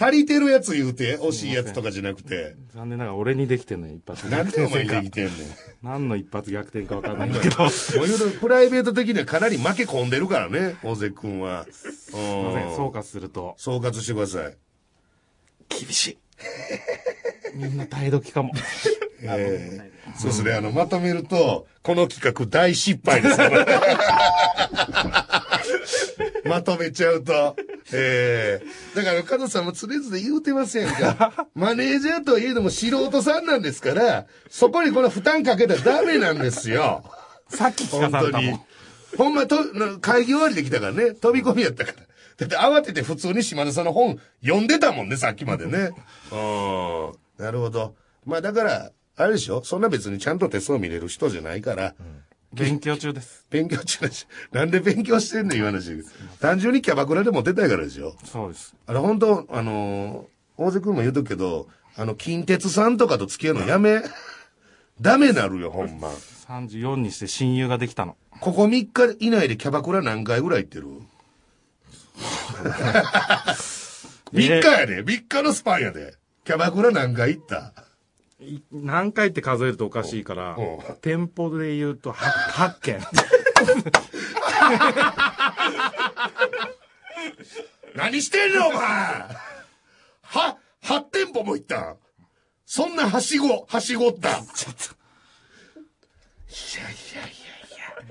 [0.00, 2.56] 足りてるやつ言うて、惜しいやつとかじゃなくて。
[2.74, 4.84] 残念ながら俺にできてんのよ、一発なん逆でお前。
[4.86, 5.34] できてんねん。
[5.82, 7.58] 何の一発逆転かわかんないんだけど。
[7.62, 11.64] もう言うと、プライベート的にはかなり負け込んでるからね、大関君は。
[11.70, 14.56] すいません、総括すると、総括してください。
[15.68, 16.18] 厳しい。
[17.54, 18.52] みんな耐え時かも。
[19.22, 23.38] えーそうですね、あの、まとめると、この企画大失敗です。
[26.44, 27.56] まとめちゃうと。
[27.92, 31.46] えー、だから、加藤さんも常々言うてませんか。
[31.54, 37.04] マネージャーといえども素人さんなんですから、そこにこの負担かけたらダメなんですよ。
[37.48, 38.60] さっき聞本当にかされたもん。。
[39.16, 41.98] ほんまと、な会議終わりできたからね、飛び込みやったから。
[42.38, 45.90] だって慌てて普通に島田さんの本読んでたもんね、さっきまでね。
[46.30, 47.12] うん。
[47.38, 47.94] なるほど。
[48.26, 49.62] まあだから、あれでしょ？
[49.64, 51.94] そんな別にちゃんと手相見れる人じゃないから、
[52.52, 53.46] 勉強中です。
[53.50, 56.04] 勉強中だし、なんで勉強してんねん、今の話。
[56.40, 58.14] 単純にキャバクラでモテたいからでしょ？
[58.24, 58.74] そうです。
[58.86, 64.02] あれ本当あのー、大瀬君も言うとくけど、あの、近鉄さんとかと付き合うのやめ？
[65.00, 66.08] ダメなるよ、ほんま。
[66.48, 68.16] 34にして親友ができたの。
[68.40, 70.86] ここ3日以内でキャバクラ何回ぐらい行ってる
[74.32, 76.14] ?3 日やで、3日のスパンやで。
[76.48, 77.74] キャバクラ何回行った？
[78.40, 83.00] い何回って数えるとおかしいからうん、店舗で言うと 8, 8件。
[87.94, 88.80] 何してんのお前
[90.22, 91.96] は、8店舗も行った？
[92.64, 94.40] そんなはしご、はしごった？
[94.54, 94.84] ちょっと。
[96.48, 97.32] いやいやい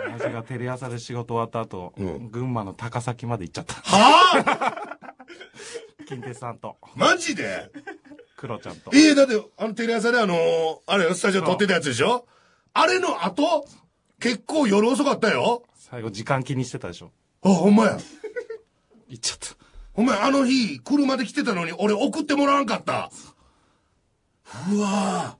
[0.05, 0.19] やいや。
[0.19, 3.73] 私がテレ朝で仕事終わった後、うん群馬の高崎まで行っちゃった。
[3.73, 4.97] はあ？
[6.07, 7.71] 金鉄さんと、マジで？
[8.37, 8.91] クロちゃんと。
[8.93, 12.25] ええだって、あのテレ朝であのーあれよ、スタジオ撮ってたやつでしょ？
[12.73, 13.67] あれの後、
[14.19, 15.63] 結構夜遅かったよ。
[15.75, 17.11] 最後時間気にしてたでしょ。
[17.43, 17.97] あ、ほんまや。
[19.09, 19.55] 行っちゃった。
[19.95, 23.09] お前あの日、車で来てたのに俺送ってもらわんかった。
[24.71, 25.37] うわ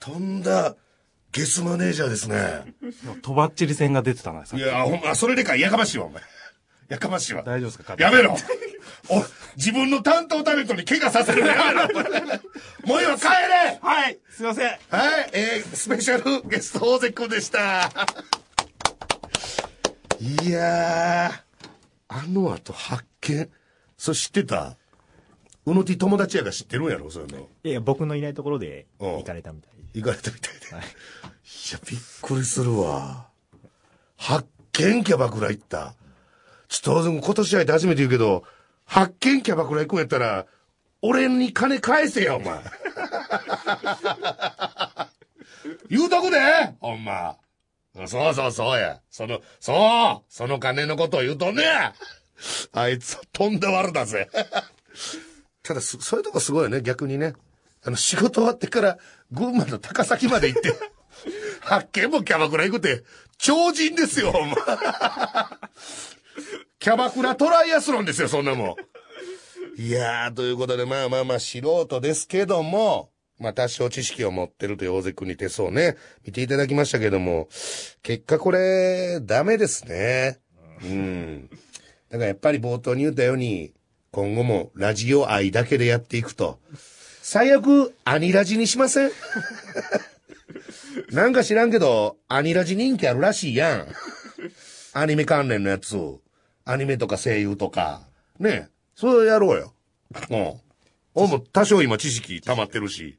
[0.00, 0.04] ぁ。
[0.04, 0.76] とんだ、
[1.30, 2.74] ゲスマネージャーですね。
[3.22, 6.22] とばっちり戦が出てたな、いや、ほんま、それでかい、やかましいわ、お前。
[6.88, 7.42] やかましいわ。
[7.42, 8.36] 大丈夫ですかやめろ
[9.08, 9.24] お、
[9.56, 11.88] 自分の担当タレントに怪我させるのやめろ
[12.86, 17.90] もう今帰れはいすいませんはい、えー、スペシャルゲスト大関君でした。
[20.20, 21.68] いやー、
[22.08, 23.50] あの後発見。
[23.98, 24.76] それ知ってた？
[25.66, 27.10] うの T 友達やが知ってるんやろ？
[27.10, 27.48] そういうの。
[27.64, 30.00] いや、僕のいないところでうん行かれたみたいで。
[30.00, 30.76] 行かれたみたいで。
[30.76, 30.86] はいい
[31.72, 33.26] や、びっくりするわ。
[34.16, 35.94] 発見キャバクラ行った。
[36.68, 38.44] ちょっと、今年入って初めて言うけど、
[38.92, 40.44] 発見キャバクラ行くんやったら、
[41.00, 42.60] 俺に金返せよ、お前。
[45.88, 46.38] 言うとくで
[46.78, 47.38] ほんま。
[47.94, 49.00] そうそうそうや。
[49.10, 51.94] その、そうその金のことを言うとんねや
[52.72, 54.28] あいつ、とんだ悪だぜ。
[55.62, 57.32] ただす、そういうとこすごいよね、逆にね。
[57.86, 58.98] あの、仕事終わってから、
[59.30, 60.74] 群馬の高崎まで行って、
[61.64, 63.04] 発見もキャバクラ行くって、
[63.38, 64.56] 超人ですよ、ほんま。
[66.82, 68.76] キャバクラトライアスロンですよ、そんなも
[69.78, 69.80] ん。
[69.80, 77.48] いやー、ということで、まあまあまあ、素人ですけども、まあ多少知識を持ってるという大関君に手相ね、見ていただきましたけども、
[78.02, 80.40] 結果これ、ダメですね。
[80.82, 81.48] うん。
[82.10, 83.72] だからやっぱり冒頭に言ったように、
[84.10, 86.58] 今後もラジオ愛だけでやっていくと。
[87.22, 89.12] 最悪、アニラジにしません？
[91.14, 93.88] なんか知らんけど、アニラジ人気あるらしいやん。
[94.94, 96.21] アニメ関連のやつを。
[96.64, 98.02] アニメとか声優とか。
[98.38, 99.74] ねそれやろうよ。
[100.30, 100.60] うん。
[101.14, 103.18] 俺も多少今知識溜まってるし。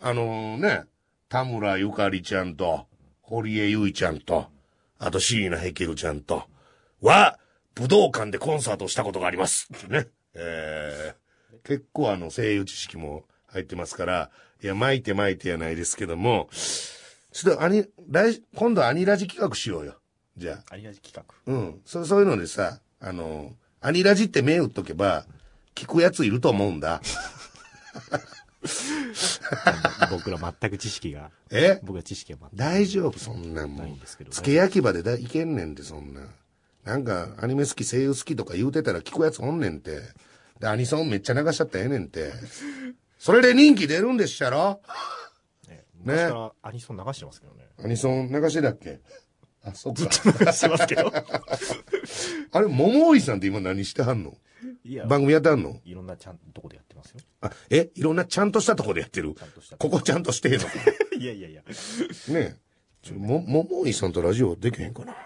[0.00, 0.84] あのね、
[1.28, 2.86] 田村ゆかりちゃんと、
[3.20, 4.46] 堀江由衣ちゃんと、
[4.98, 6.44] あと椎名ヘケルちゃんと、
[7.00, 7.38] は、
[7.74, 9.68] 武道館でコンサートしたことがあります。
[9.88, 10.08] ね。
[10.34, 14.30] えー、結構あの声優知識も入ってますから、
[14.62, 19.96] いや、巻いて巻いてやないですけども、ちょっとアニ、来、今度アニラジ企画しようよ。
[20.38, 20.74] じゃあ。
[20.74, 21.52] アリラジ企画。
[21.52, 21.80] うん。
[21.84, 25.26] そそういうのでさ、あの、アニラジって目打っとけば、
[25.74, 27.00] 聞くやついると思うんだ。
[30.10, 31.78] 僕ら全く知識が、え？
[31.82, 36.22] 僕は知識が全く大丈夫、そんなんもんですけ焼き場でだいけんねんって、そんな。
[36.84, 40.00] なんか、アニメ好き、声優好きとか言うてたら聞くやつおんねんて。
[40.58, 42.32] で、アニソンめっちゃ流しちゃったらええねんて。
[43.18, 44.80] それで人気出るんでっしゃろ
[45.68, 45.84] ね。
[45.94, 47.68] 昔からアニソン流してますけどね。
[47.82, 49.00] アニソン流してたっけ
[49.68, 50.02] あ、そっか。
[50.02, 50.08] 流
[50.52, 51.12] してますけど。
[52.52, 54.36] あれ、桃井さんって今何してはんの？
[54.84, 55.80] いや、番組やってはんの？
[55.84, 57.20] いろんなちゃんとこでやってますよ。
[57.40, 59.34] あ、えいろんなちゃんとしたとこでやってる？
[59.34, 60.58] ちゃんとしたここちゃんとしてんの？
[60.60, 60.66] か
[61.18, 61.62] いやいやいや。
[61.62, 61.66] ね
[62.28, 62.56] え。
[63.02, 65.16] ちょも、桃井さんとラジオできへんかな？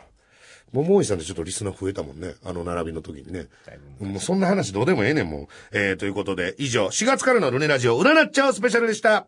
[0.73, 2.35] 桃井さんでちょっとリスナー増えたもんね。
[2.45, 3.47] あの並びの時にね。
[3.67, 5.47] だいぶもうそんな話どうでもええねん、もう。
[5.73, 9.27] えー、ということで、以上、4月からのルネラジオ占っちゃうスペシャルでした。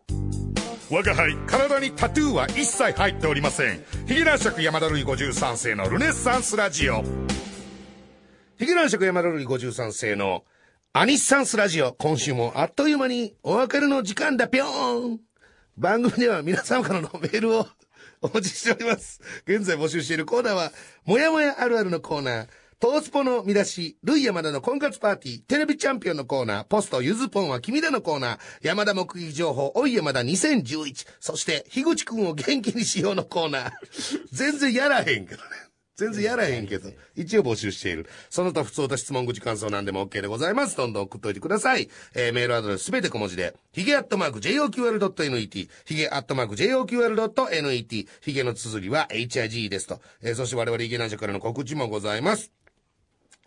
[0.91, 3.83] 我が輩、体にタトゥーは一切入っておりません。
[4.05, 7.03] ヒゲ男爵山田るい53世のルネッサンスラジオ。
[8.59, 10.43] ヒゲ男爵山田るい53世の
[10.93, 11.93] アニッサンスラジオ。
[11.93, 15.19] 今週もあっという間にお別れの時間だぴょーん。
[15.75, 17.67] 番組では皆様からのメールを
[18.21, 19.19] お待ちしております。
[19.47, 20.71] 現在募集しているコーナーは、
[21.05, 22.47] もやもやあるあるのコーナー、
[22.79, 33.71] トースポの見出し、ルイ山田の婚活パーティー、テレビチャンピオンのコーナー、ポストゆずポンは君だのコーナー、山田目撃情報、おい山田2011、そして、樋口くんを元気にしようのコーナー。
[34.33, 35.49] 全然やらへんけどね。
[35.95, 38.09] 全然やらへんけど、一応募集している。
[38.29, 40.75] その他普通と質問口感想なんでも OK でございます。
[40.75, 41.89] どんどん送っといてください。
[42.13, 50.01] えー、メールアドレスすべて小文字で、ヒゲアットマーク JOQR.net、ヒゲアットマーク JOQR.net、ヒゲの綴りは HIG ですと。
[50.21, 52.51] えー、そして我々ヒゲ男爵からの告知もございます。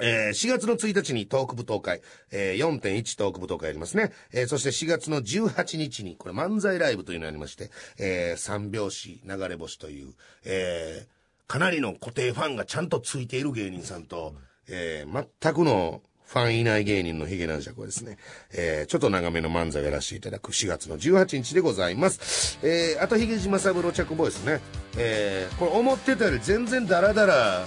[0.00, 4.12] えー4月の1日にトーク舞踏会、えー4.1トーク舞踏会ありますね。
[4.32, 10.12] えーそして4月の18日に、これ漫才ライブというのがありまして、えー三拍子流れ星という、
[10.44, 11.18] えー
[11.50, 14.34] かなりの固定ファンがちゃんとついている芸人さんと、
[14.68, 18.18] えー全くのファンいない芸人のヒゲ男爵をですね、
[18.52, 22.58] えーちょっと長めの漫才をやらせていただく4月の18日でございます。
[22.62, 24.60] えーあとヒゲ島三郎着ボイスね、
[24.96, 27.66] えーこれ思ってたより全然ダラダラ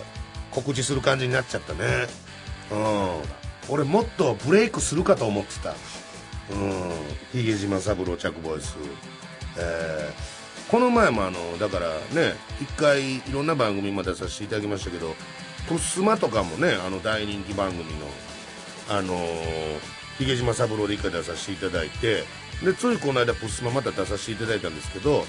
[0.51, 2.07] 告知する感じになっちゃったね。
[2.71, 3.73] うん。
[3.73, 5.71] 俺もっとブレイクするかと思ってた。
[5.71, 6.91] うん。
[7.31, 8.75] ヒゲ島三郎着ボイス。
[9.57, 15.15] えーこの前もあの、だからね、一回いろんな番組までさせていただきましたけど、
[15.67, 17.91] プスマとかもね、あの大人気番組の、
[18.87, 19.79] あのー、
[20.17, 22.23] ヒゲ島三郎で一回出させていただいて、
[22.63, 25.25] で、ついこの間プスマまた出させていただいたんですけど、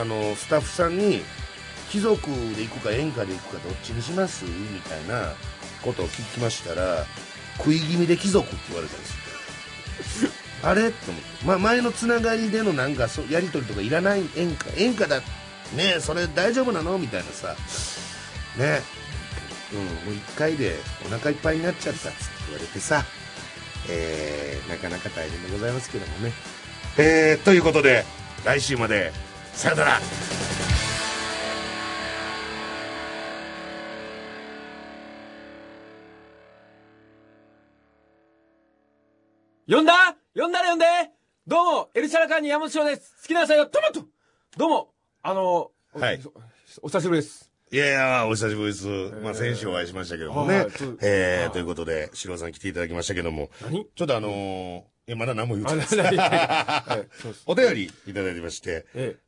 [0.00, 1.22] あのスタッフさんに、
[1.90, 4.44] 貴族で行くか演歌で行くかどっちにします？
[4.44, 5.32] みたいな
[5.82, 7.04] ことを聞きましたら、
[7.58, 9.06] 食い気味で貴族って言われたんで
[10.04, 10.30] すよ。
[10.68, 10.90] あれ？
[10.90, 14.70] と思って、まあ、前のつながりでのなんかそうやり取りとかいらない演歌。
[14.76, 15.20] 演歌だ。
[15.20, 16.98] ねえそれ大丈夫なの？
[16.98, 17.54] みたいなさ。
[18.56, 18.82] ね
[19.72, 23.04] うんもう1回でお腹いっぱいになっちゃったっつって言われてさ。
[23.88, 26.32] えー、なかなか大変でございますけどもね。
[26.96, 28.04] えー、ということで
[28.44, 29.12] 来週まで。
[29.54, 30.00] さよなら
[42.14, 43.12] シャラカーニ山本翔です。
[43.22, 44.06] 好きな野菜はトマト
[44.56, 44.88] どうも、
[45.20, 46.20] あの、はい
[46.80, 47.50] お久しぶりです。
[47.72, 48.86] いやいや、お久しぶりです。
[49.20, 50.66] まあ、先週お会いしましたけどもね。
[51.02, 53.50] えー、ということで、シロさん来ていただきましたけども。
[53.60, 57.08] 何ちょっとあのー、え、まだ何も言うて、ない、
[57.46, 58.86] お便りいただいてまして、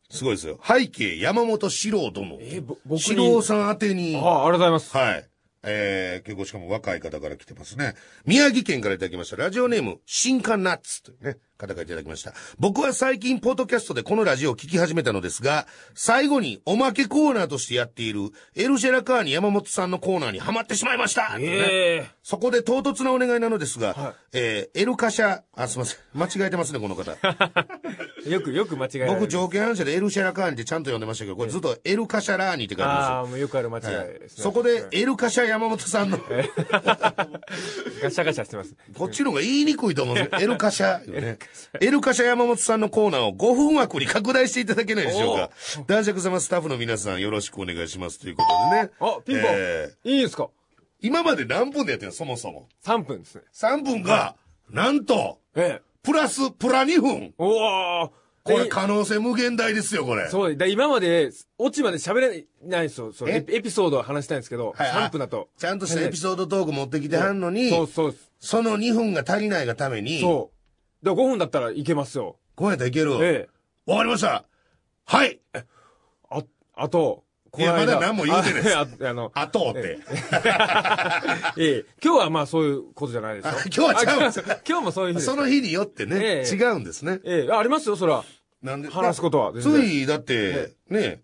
[0.08, 0.60] すごいですよ。
[0.64, 2.38] 背景山本四郎殿。
[2.40, 3.00] え、僕。
[3.00, 4.96] 四郎さん宛てに、あ、ありがとうございます。
[4.96, 5.28] はい。
[5.64, 7.96] えー、結構しかも若い方から来てますね。
[8.26, 9.36] 宮城県からいただきました。
[9.36, 12.32] ラジオネーム、新刊ナッツというね、方からいただきました。
[12.58, 25.98] 僕は最近、ポッドキャストでこのラジオを聞き始めたのですが、最後におまけコーナーとしてやっている、エルシェラカーニ山本さんのコーナーにハマってしまいました、ねえそこで唐突なお願いなのですが、はいえー、エルカシャ、あ、すみません。
[26.12, 27.16] 間違えてますね、この方。
[28.26, 34.42] え よく、よく間違えられる僕、条件反射でエルシェラカーニってちゃんと読んでましたけど、これずっとエルカシャラーニって書いてますよああ、もうよくある間違いはいですね。
[34.42, 36.18] そこで、エルカシャ山本さんの、
[38.02, 38.74] ガシャガシャしてます。
[38.94, 41.38] こっちの方が言いにくいと思うんですよエルカシャ、ね。
[41.80, 45.50] エルカシャ山本さんのコーナーを5分枠に拡大していただけないでしょうか。
[45.86, 48.90] 男爵様スタッフの皆さんよろしくお願いしますということでね。
[49.00, 50.48] あ、ピンポン、えーいいですか？
[51.00, 52.16] 今まで何分でやってるの？
[52.16, 52.68] そもそも。
[52.84, 53.42] ?3 分ですね。
[53.54, 54.36] 3分が、
[54.70, 55.82] なんと、ええ。
[56.02, 57.34] プラス、プラ2分。
[57.38, 58.12] おお
[58.44, 60.30] これで可能性無限大ですよ、これ。
[60.30, 63.12] そう、で今まで、オチまで喋れないんですよ。
[63.12, 65.48] そエピソードを話したいんですけど、はい3分だと。
[65.58, 68.16] ちゃんとしたエピソードトーク持ってきてはんのに、そうそう。
[68.38, 70.55] その2分が足りないがために、そう。
[71.06, 72.36] で、5分だったらいけますよ。
[72.56, 73.12] こうやったらいける。
[73.12, 73.48] わ、え
[73.88, 73.94] え。
[73.96, 74.44] かりました。
[75.04, 75.38] はい。
[76.30, 76.42] あ、
[76.74, 77.22] あと、
[77.58, 79.98] いやまだ何も言うてないです あああの、あとって。
[81.56, 83.54] ええ、今日はまあそういうことじゃないですよあ。
[83.64, 85.20] 今日はちゃうんですあ今日もそういう日。
[85.22, 87.20] その日によってね、ええ違うんですね。
[87.24, 88.24] ええ、ありますよ、そら。
[88.62, 88.88] なんで？
[88.88, 91.22] 話すことはつい、だって、ね、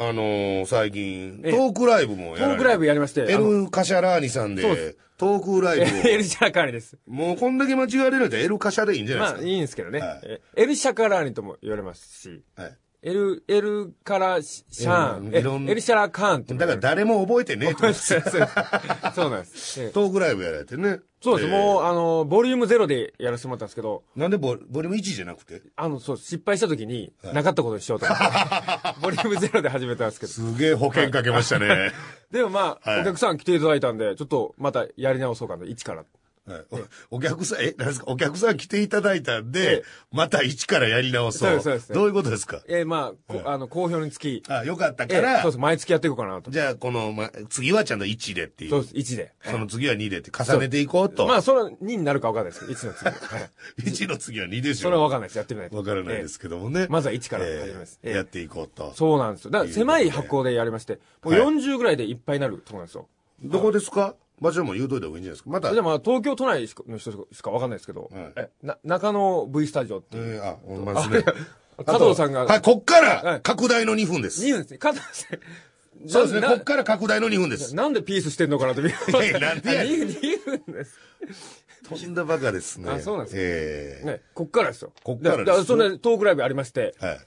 [0.00, 3.22] あのー最近、ええトークライブもやトークライブやりまして。
[3.22, 6.96] エルカシャラーニさんでトークライエルブ シャカーニです。
[7.08, 9.98] を、もうこんだけ間違えれるんエルカシャでいいんじゃないまあ、ですいいんですけどね。
[9.98, 12.62] はいえエルシャカラーニとも言われますし、か。
[12.62, 17.74] はいエル、エルからシシャーン、エルシャラカーンってもだから誰も覚えてねえって。
[17.76, 18.20] ことです
[19.14, 19.80] そうなんです。
[19.82, 19.90] ええ。
[19.90, 20.98] トークライブやられてね。
[21.22, 21.48] そうです。
[21.48, 21.62] ええ。
[21.62, 25.62] もう、あの、ボリュームゼロでやらせてもらったんですけど、なんでボボリューム1じゃなくて？
[25.76, 28.24] あの、そう、失敗した時に、なかったことにしようと思って、
[29.00, 30.32] ボリュームゼロで始めたんですけど。
[30.32, 31.92] すげえ保険かけましたね。
[32.32, 33.00] でもまあ、はい。
[33.02, 36.04] お客さん来ていただいたんで、ちょっとまたやり直そうかな、一から。
[36.48, 36.64] はい
[37.10, 38.06] お お客さん、え、なんですか？
[38.08, 39.82] お客さん来ていただいたんえでえ、
[40.12, 41.48] また一からやり直そう。
[41.48, 42.62] そうですそうですどういうことですか？
[42.68, 46.50] えーまあ、こあの、好評につき、あ、よかったえからーそう、です、毎月やっていこうかなと。
[46.50, 48.70] じゃあ、この、ま、次はちゃんと1でっていう。
[48.70, 49.32] そうです、1で。
[49.44, 51.26] その次は2でって重ねていこうと。
[51.26, 53.04] まあ、それは2になるか分かんないですけど、1の次。
[53.34, 53.50] はい
[53.82, 54.82] 1の次は2でしょ。
[54.84, 55.76] それは分かんないです、やってみないと。
[55.76, 56.80] わからないですけどもね。
[56.82, 58.00] えーまずは1からえ始めます。
[58.02, 58.92] やっていこうと。
[58.94, 59.50] そうなんですよ。
[59.50, 63.08] だから狭い箱でやりまして、もうはい40ぐらいでいっぱいになるとこなんですよ。
[63.42, 64.14] どこですか？
[64.40, 65.72] 場所も言うといた方がいいんじゃないですかまた。
[65.72, 70.36] じゃあまあ、東京都内の人しか分かんないですけど、はいえな中野 V スタジオっていう。
[70.36, 71.24] えーあ、ほんまですね。
[71.86, 74.44] 加藤さんが、はい、こっかはいら拡大の2分です。
[74.44, 74.78] 2分ですね。
[74.78, 75.38] 加藤さん。
[76.06, 77.74] そうですね、なこっから拡大の2分です。
[77.74, 78.92] なんでピースしてんのかなって見 い
[79.30, 80.98] やなんでやねん 2, 分です。
[81.88, 82.90] とんだバカですね。
[82.90, 84.92] あそうなんですかええね、こっからですよ。
[85.02, 87.18] こっからですだだそれでトークライブありまして、はい。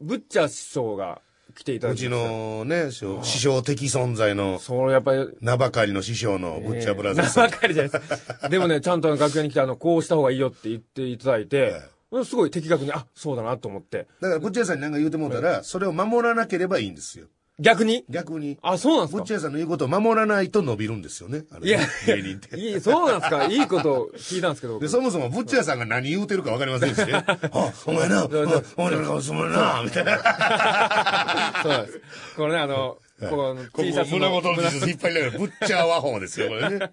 [0.00, 1.20] ブッチャー師匠が
[1.56, 2.08] 来ていただうち。
[2.08, 8.50] のね、師匠的存在のそう、やっぱり、名ばかりの師匠のブッチャーブラザーズ名ばかりじゃないです。
[8.50, 11.80] でもね、ちゃんと楽屋に来て、あの、こうした方がいいよって言っていただいて、
[12.24, 14.06] すごい的確に、あ、そうだなと思って。
[14.20, 17.26] だから、ブッチャーさんに何か言うてもうたら、それを守らなければいいんですよ。
[17.58, 18.04] 逆に？
[18.10, 18.58] 逆に。
[18.60, 19.16] あ、そうなんですか？
[19.18, 21.44] ブッチャーさんの言うことを守らないと伸びるんですよね。
[21.50, 22.58] あれい芸人って。
[22.58, 23.44] いい、そうなんですか？
[23.46, 24.78] いいこと聞いたんですけど。
[24.78, 27.14] で、そもそもブッチャーさんが何言うてるか分かりませんしね。
[27.24, 31.62] あ、お前な、あお前な、お前な、みたいな。
[31.62, 32.00] そうです。
[32.36, 32.98] これね、あの、
[33.30, 36.90] このこ T シャこツの胸元の T シャツ引っ張りながら、ブッチャー和法ですよ、これね。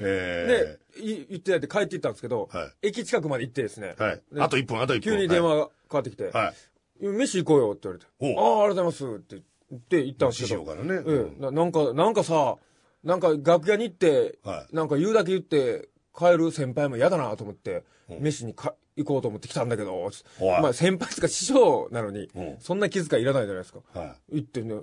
[0.00, 3.94] えで、い言ってやって帰っていったんですけど、は駅近くまで行ってですね。
[3.96, 4.22] えはい。
[4.32, 5.02] であと1分、あと1分。
[5.02, 6.34] 急に電話がかかってきて、はい。
[6.34, 6.54] はい。
[7.00, 11.02] 飯行こうよって言われて、あおあ、ありがとうございますって言って行ったんです師けど、匠からね。
[11.06, 12.56] ええななんか、なんかさ、
[13.04, 14.74] なんか楽屋に行って、はい。
[14.74, 20.10] なんか言うだけ言って帰る先輩も嫌だなと思って、飯にか行こうと思って来たんだけど、
[20.60, 23.80] まあ先輩とか師匠なのにうん、そんな気遣いいらないじゃないですか。
[23.94, 24.74] は行ってね、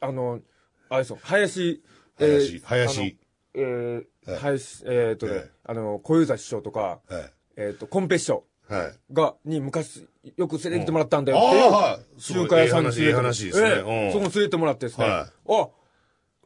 [0.00, 0.40] あの、
[0.88, 1.82] あれですよ、林、
[2.18, 3.00] 林林。
[3.00, 3.10] あの
[3.52, 3.94] えー
[4.30, 5.50] はい林、えーっとね、ええ。
[5.64, 7.00] あの、小遊三師匠とか。
[7.56, 8.44] えーっと、コンペ師匠。
[8.70, 8.92] はい。
[9.12, 10.06] が、に昔、
[10.36, 11.72] よく連れてってもらったんだよああ、っていう。
[11.72, 12.20] はい。
[12.22, 14.10] 中華屋さんにいい話いい話ですね。
[14.12, 15.06] そこに連れてもらってですね。
[15.06, 15.68] はあ、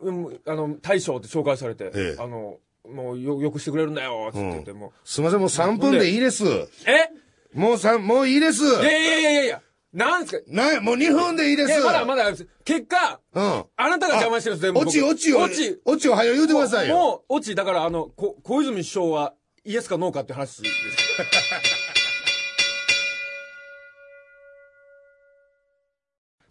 [0.00, 2.58] うん、あの、大将って紹介されて、ええあの、
[2.90, 6.44] もうよ、よくしてくれるんだよ、つって言って、もすみません、もう3分でいいです。
[6.44, 6.48] う。
[6.86, 7.10] え？
[7.54, 8.64] もう三もういいです。
[8.64, 9.62] いやいやいやいやいや、
[9.92, 10.44] なんすか？
[10.48, 11.70] なもう2分でいいです。
[11.70, 12.32] いや、まだまだ、
[12.64, 13.64] 結果、うん。
[13.76, 14.80] あなたが邪魔してるんです、全部。
[14.80, 15.80] 落ち、落ちを、落ち。
[15.84, 16.96] 落ちを早く言うてくださいよ。
[16.96, 21.83] もう、落ち、だから、あの、こ小泉首相は、イエスかノーかって話です。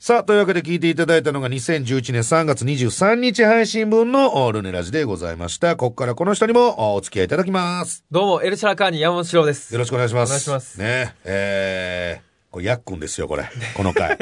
[0.06, 5.78] さあ、というわけで聞いていただいたのが2011年3月23日配信分のおルネラジでございました。
[5.78, 8.04] ここからこの人にもお付き合いいただきます。
[8.12, 9.74] どうも、エルシャラカーニ山本史郎です。
[9.74, 10.30] よろしくお願いします。
[10.30, 13.49] お願いしますねえー、これ、ヤックンですよ、これ。
[13.78, 14.18] この回。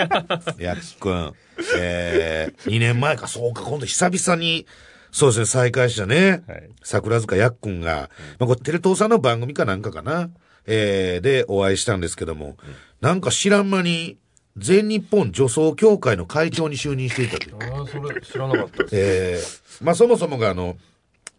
[0.60, 1.34] ヤックン。
[1.80, 4.68] えー、2年前か、そうか、今度久々に、
[5.12, 6.44] そうですね、再開したね。
[6.48, 10.30] はい桜塚ヤックンが、まあ、これ、テレ東さんの番組かなんかかな。
[10.68, 12.58] えー、で、お会いしたんですけども、
[13.02, 14.20] なんか知らん間に、
[14.58, 17.56] 全日本女装協会の会長に就任していたという。
[17.74, 19.64] ああ、それ知らなかったです。
[19.80, 20.78] えー、まあそもそもがあの、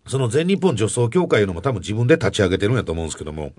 [0.07, 3.53] その全日本女装協会いうのも多分自分で立ち上げてるんやと思うんですけども、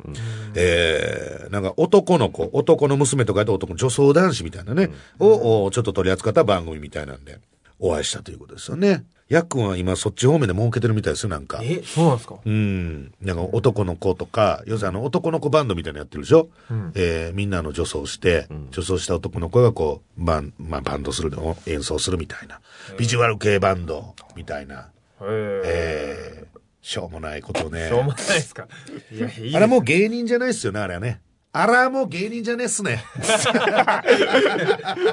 [0.55, 4.89] えー、なんか男の子、男の娘とかやと男の女装男子みたいなね、
[5.19, 7.39] をおちょっと取り扱った番組みたいなんで、
[7.79, 9.05] お会いしたということですよね。
[9.29, 11.59] やっくんは今そっち方面で儲けてるみたいですよ、なんか。
[11.63, 12.35] え、そうなんですか？
[12.45, 13.13] うん。
[13.21, 16.49] なんか男の子とか、要するにあの男の子バンドみたいなのやってるでしょ、
[16.95, 22.59] えーみんなの女装して、女装した男の子がこう、バン、まあ、バンドするの、演奏するみたいな。
[22.97, 24.89] ビジュアル系バンドみたいな。
[25.21, 25.61] へえ。
[25.65, 28.01] えー、しょうもないことをねしょ。
[28.01, 28.67] うもないですか？
[29.11, 31.21] いや、いいあれもう芸人じゃないっすよね、あれはね。
[31.55, 33.03] あれはもう芸人じゃねえっすね。
[33.15, 34.01] あ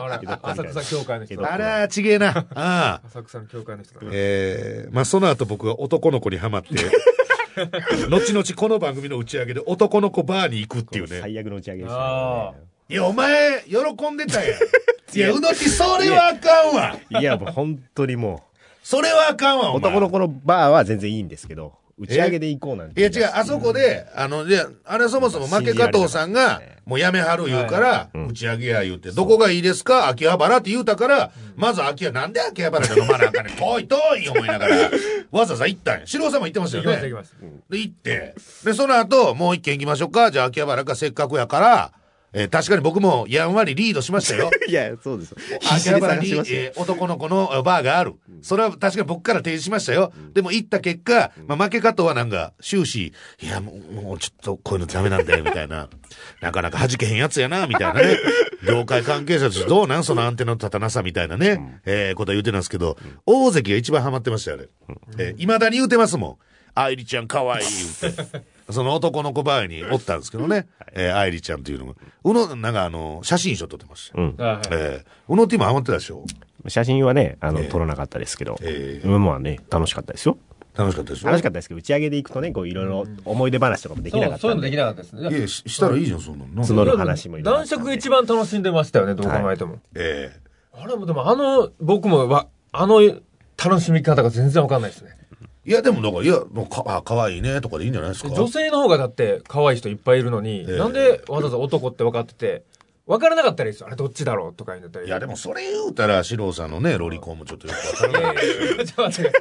[0.09, 1.53] ら浅草協会の人だ。
[1.53, 2.29] あれはちげえな。
[2.29, 3.03] ああ。
[3.09, 4.01] 浅草の協会の人だ。
[4.11, 6.69] えー、まあその後僕は男の子にハマって、
[8.09, 11.21] 後々この番組の打ち上げで男の子バーに行くっていうね。
[11.21, 12.59] 最悪の打ち上げでしたあね。
[12.89, 14.59] いや、お前、喜んでたやん。
[15.15, 16.97] いや、うのち、それはあかんわ。
[17.21, 18.43] いや、もう本当にも
[18.83, 19.75] それはあかんわ。
[19.75, 23.01] 男の子のバーは全然いいんですけど、打ち上げで行こうなんて。
[23.01, 30.09] いや違う、あそこで、あの、いや、あれはそもそも負け加藤さんが、もうやめはる言うから、打ち上げや言うて、どこがいいですか？
[30.09, 33.57] 秋葉原って言うたから、まず秋葉、なんで秋葉原で飲まなあかんねん？
[33.57, 34.77] 遠い遠い思いながら、
[35.31, 36.07] わざわざ行ったんや。
[36.07, 37.53] 四郎さんも行ってましたよね行きました、行き。
[37.53, 37.75] ました。
[37.77, 38.35] で、行って、
[38.65, 40.31] で、その後、もう一軒行きましょうか。
[40.31, 41.93] じゃあ秋葉原かせっかくやから、
[42.33, 44.51] えー確かに僕もやんわりリードしましたよ。
[44.69, 45.35] いや、そうです。
[45.71, 48.15] 秋葉原に、えー男の子のあバーがある。
[48.43, 50.13] それは確かに僕から提示しましたよ。
[50.33, 53.13] でも行った結果、まあ負け方はなんか終始、
[53.43, 55.89] いやもう、もうちょっとこういうのダメなんだよ、みたいな。
[56.41, 58.17] なかなか弾けへんやつやな、みたいなね。
[58.67, 60.05] 業界関係者としてどうなん？
[60.05, 61.81] そのアンテナの立たなさみたいなね。
[61.85, 64.67] えーことは言うてたんですけど、大関が一番ハマってましたよね。
[65.19, 66.37] えー未だに言うてますもん。
[66.75, 67.67] 愛理ちゃん可愛い
[68.01, 68.43] 言うて。
[68.73, 70.67] その男の子バーにおったんですけどね。
[70.93, 71.95] えー愛理ちゃんというのが。
[72.25, 74.21] うの、なんかあの、写真賞撮ってました。
[74.21, 74.35] うん。
[74.37, 76.25] はいえー、うのティもハマってたでしょ？
[76.69, 80.37] 写真はね、あの、ええ撮らなかったですけど、ええうんまあね、楽しかったですよ。
[80.77, 85.37] 楽しかったでしょ楽しかったですけど、打ち上げで行くとね、こう、いろいろ思い出話とかもできなかったんで、そういうのできなかったですね。
[85.37, 86.65] いや、ししたらいいじゃん、そんなの。
[86.65, 89.79] 募る話もいろいろあ男色一番楽しんでましたよね、どう考えても。
[89.95, 90.31] え
[90.73, 93.01] あれもでもあの、僕もわ、あの
[93.63, 95.11] 楽しみ方が全然わかんないですね。
[95.71, 98.31] えいや、でも、だから、いや、もうか、あ、かわいいね、とかでいいんじゃないですか？
[98.31, 102.63] 女性の方がだって可愛い人いっぱいいるのに、ええなんでわざわざ男って分かってて、
[103.07, 103.87] 分からなかったらいいですよ。
[103.89, 105.07] あれどっちだろうとか言うんだったら。
[105.07, 108.45] いや、でも、それ言うたら、四郎さんのね、ロリコンもちょっとよくわからない。
[108.47, 109.33] ちょっと待って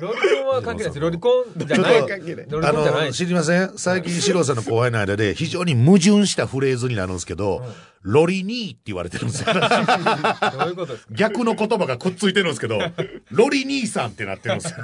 [0.00, 1.00] ロリコンは関係ないです。
[1.00, 3.02] ロリコンじゃない。
[3.02, 3.72] あの、知りません？
[3.78, 7.62] 最近、四郎さんの後輩の間で、非常に矛盾したフレーズになるんですけど、
[8.06, 9.52] ロリニーって言われてるんですよ。
[9.52, 12.78] どういうことですか逆の言葉がくっついてるんですけど、
[13.32, 14.78] ロリ兄さんってなってるんですよ。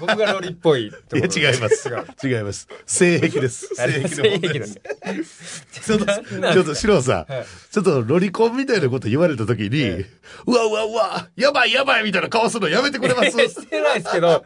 [0.00, 1.88] 僕がロリっぽいいや、違います
[2.24, 2.66] 違います。
[2.84, 3.68] 性癖です。
[3.76, 5.66] 性癖の問題です。
[5.80, 14.44] ちょっと、ちょっと、シロさん、はいちょっとロリコンみたいなこと言われたときに、うわうわうわ、やばいやばいみたいな顔するのやめてくれますしてないですけど、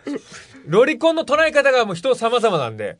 [0.66, 2.98] ロリコンの捉え方がもう人様々なんで、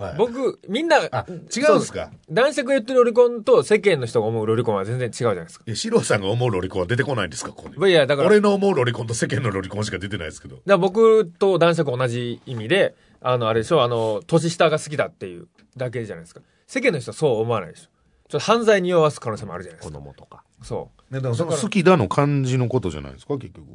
[0.00, 2.10] はい僕、みんな、あ違うんですか？
[2.30, 5.64] 男爵が言ってるロリコンと世間の人が思うロリコンは全然違うじゃないですか。
[5.66, 7.50] いや、シロさんが思うロリコンは出てこないんですか？
[7.52, 7.90] ここに。
[7.90, 10.56] いや、だから、俺の思うロリコンと世間のロリコンしか出てないですけど。
[10.64, 16.40] だ僕と男爵同じ意味で、あの、あれでしょ、あの、年下が好きだっていうだけじゃないですか。
[16.66, 17.88] 世間の人はそう思わないでしょ。
[18.30, 19.98] ちょっと犯罪に匂わす可能性もあるじゃないですか。
[19.98, 20.44] 子供とか。
[20.62, 23.34] そね、だからその好きだの感じのことじゃないですか？
[23.36, 23.66] 結局。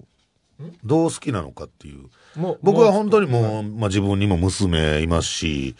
[0.86, 2.05] どう好きなのかっていう。
[2.38, 2.39] う。
[2.39, 5.76] もう、僕は本当にうもう、まあ自分にも娘いますし、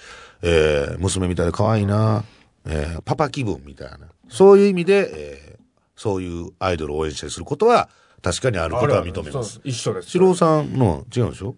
[0.48, 2.24] えー、娘みたいで可愛いな、
[2.66, 3.98] えー、パパ気分みたいな。
[4.30, 5.60] そういう意味で、えー、
[5.96, 7.90] そういうアイドルを応援したりすることは、
[8.22, 9.60] 確かにあることは認めます。
[9.64, 10.10] 一緒です。
[10.12, 11.56] 四郎さんの違うんでしょ？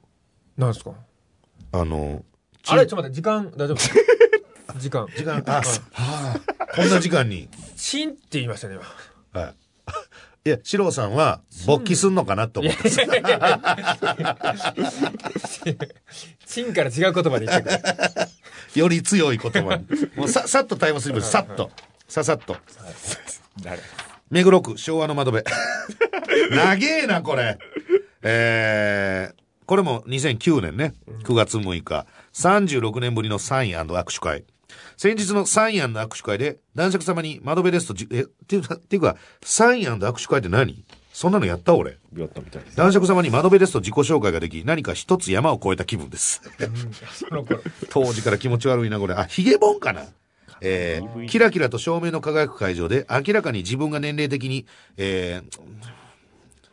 [0.58, 0.92] なんですか？
[1.74, 2.24] あの、
[2.64, 3.78] ちあれ、ちょっと待って、時間、大丈夫？
[4.80, 5.08] 時間。
[5.16, 5.64] 時間、あ、は
[5.94, 7.50] あ、こんな時間に。
[7.76, 8.76] チンって言いましたね、
[9.34, 9.42] 今。
[9.42, 9.54] はい。
[10.46, 12.90] いや、四郎さんは、勃起すんのかなと思って。
[16.46, 17.80] チン から違う言葉で言ってくる。
[18.76, 19.86] より強い言葉に。
[20.16, 21.72] もうさ、さっとタイムスリップさっと。
[22.08, 22.58] ささっと。
[23.62, 23.82] 誰
[24.30, 25.46] 目黒区昭和の窓辺。
[26.56, 27.58] 長えな、これ。
[28.22, 30.94] えー、これも2009年ね。
[31.24, 32.06] 9月6日。
[32.34, 34.46] 36年ぶりのサイン握手会。
[34.98, 40.84] 先日のサイン握手会で、男爵様に窓辺ですとじ、え、っていうか、っていうか、サイン握手会って何？
[41.18, 41.98] そんなのやった俺。
[42.14, 42.78] ビョッとみたいです。
[42.78, 46.44] 男爵様に窓辺ですと自己紹介ができ、何か一つ山を越えた気分です。
[47.90, 49.16] 当時から気持ち悪いな、これ。
[49.16, 50.04] あ、ヒゲボンかな？
[50.62, 55.60] えー、キラキラと照明の輝く会場で、明らかに自分が年齢的に、えー、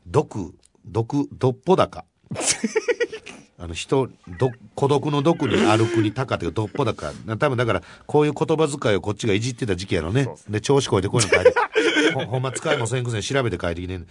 [0.06, 0.52] 毒、
[0.84, 2.04] 毒、どっぽ高。
[3.58, 7.14] あの人、ど、孤独の毒に歩くに高っていうどっぽ高。
[7.24, 10.28] な多分だから、こういう言葉遣いをこっちがいじってた時期やろね。
[10.50, 11.54] で、調子こいてこういうの書いて。
[12.12, 14.06] ほ ほんま使いもせんくせに調べて書いてきてん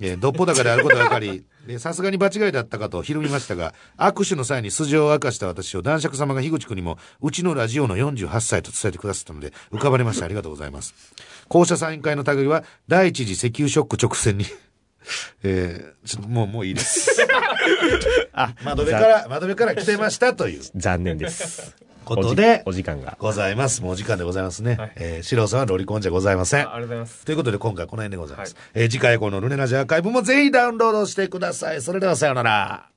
[0.00, 10.24] えー、どっぽ高であることが分かり、 でさすがに場違いだったかとひるみましたが、握手の際に素性を明かした私を男爵様が樋口君にも、うちのラジオの48歳と伝えてくださったので、浮かばれました。
[10.24, 10.94] ありがとうございます。
[11.48, 14.46] 校舎サイン会の類は、第一次石油ショック直前に、
[15.44, 17.10] えー、ちょっともう、もういいです。
[18.32, 21.76] あ、窓辺から、窓辺から来てましたという残念です。
[22.04, 23.16] ことでお時間が。
[23.18, 23.82] ございます。
[23.82, 24.76] もうお時間でございますね。
[24.76, 26.68] はいえー、シロさんはロリコンじゃございません。
[26.68, 27.24] あありがとうございます。
[27.24, 28.54] ということで今回この辺でございます。
[28.54, 31.82] はえー次回以降のルネラジアーカイブもぜひダウンロードしてください。
[31.82, 32.88] それではさようなら。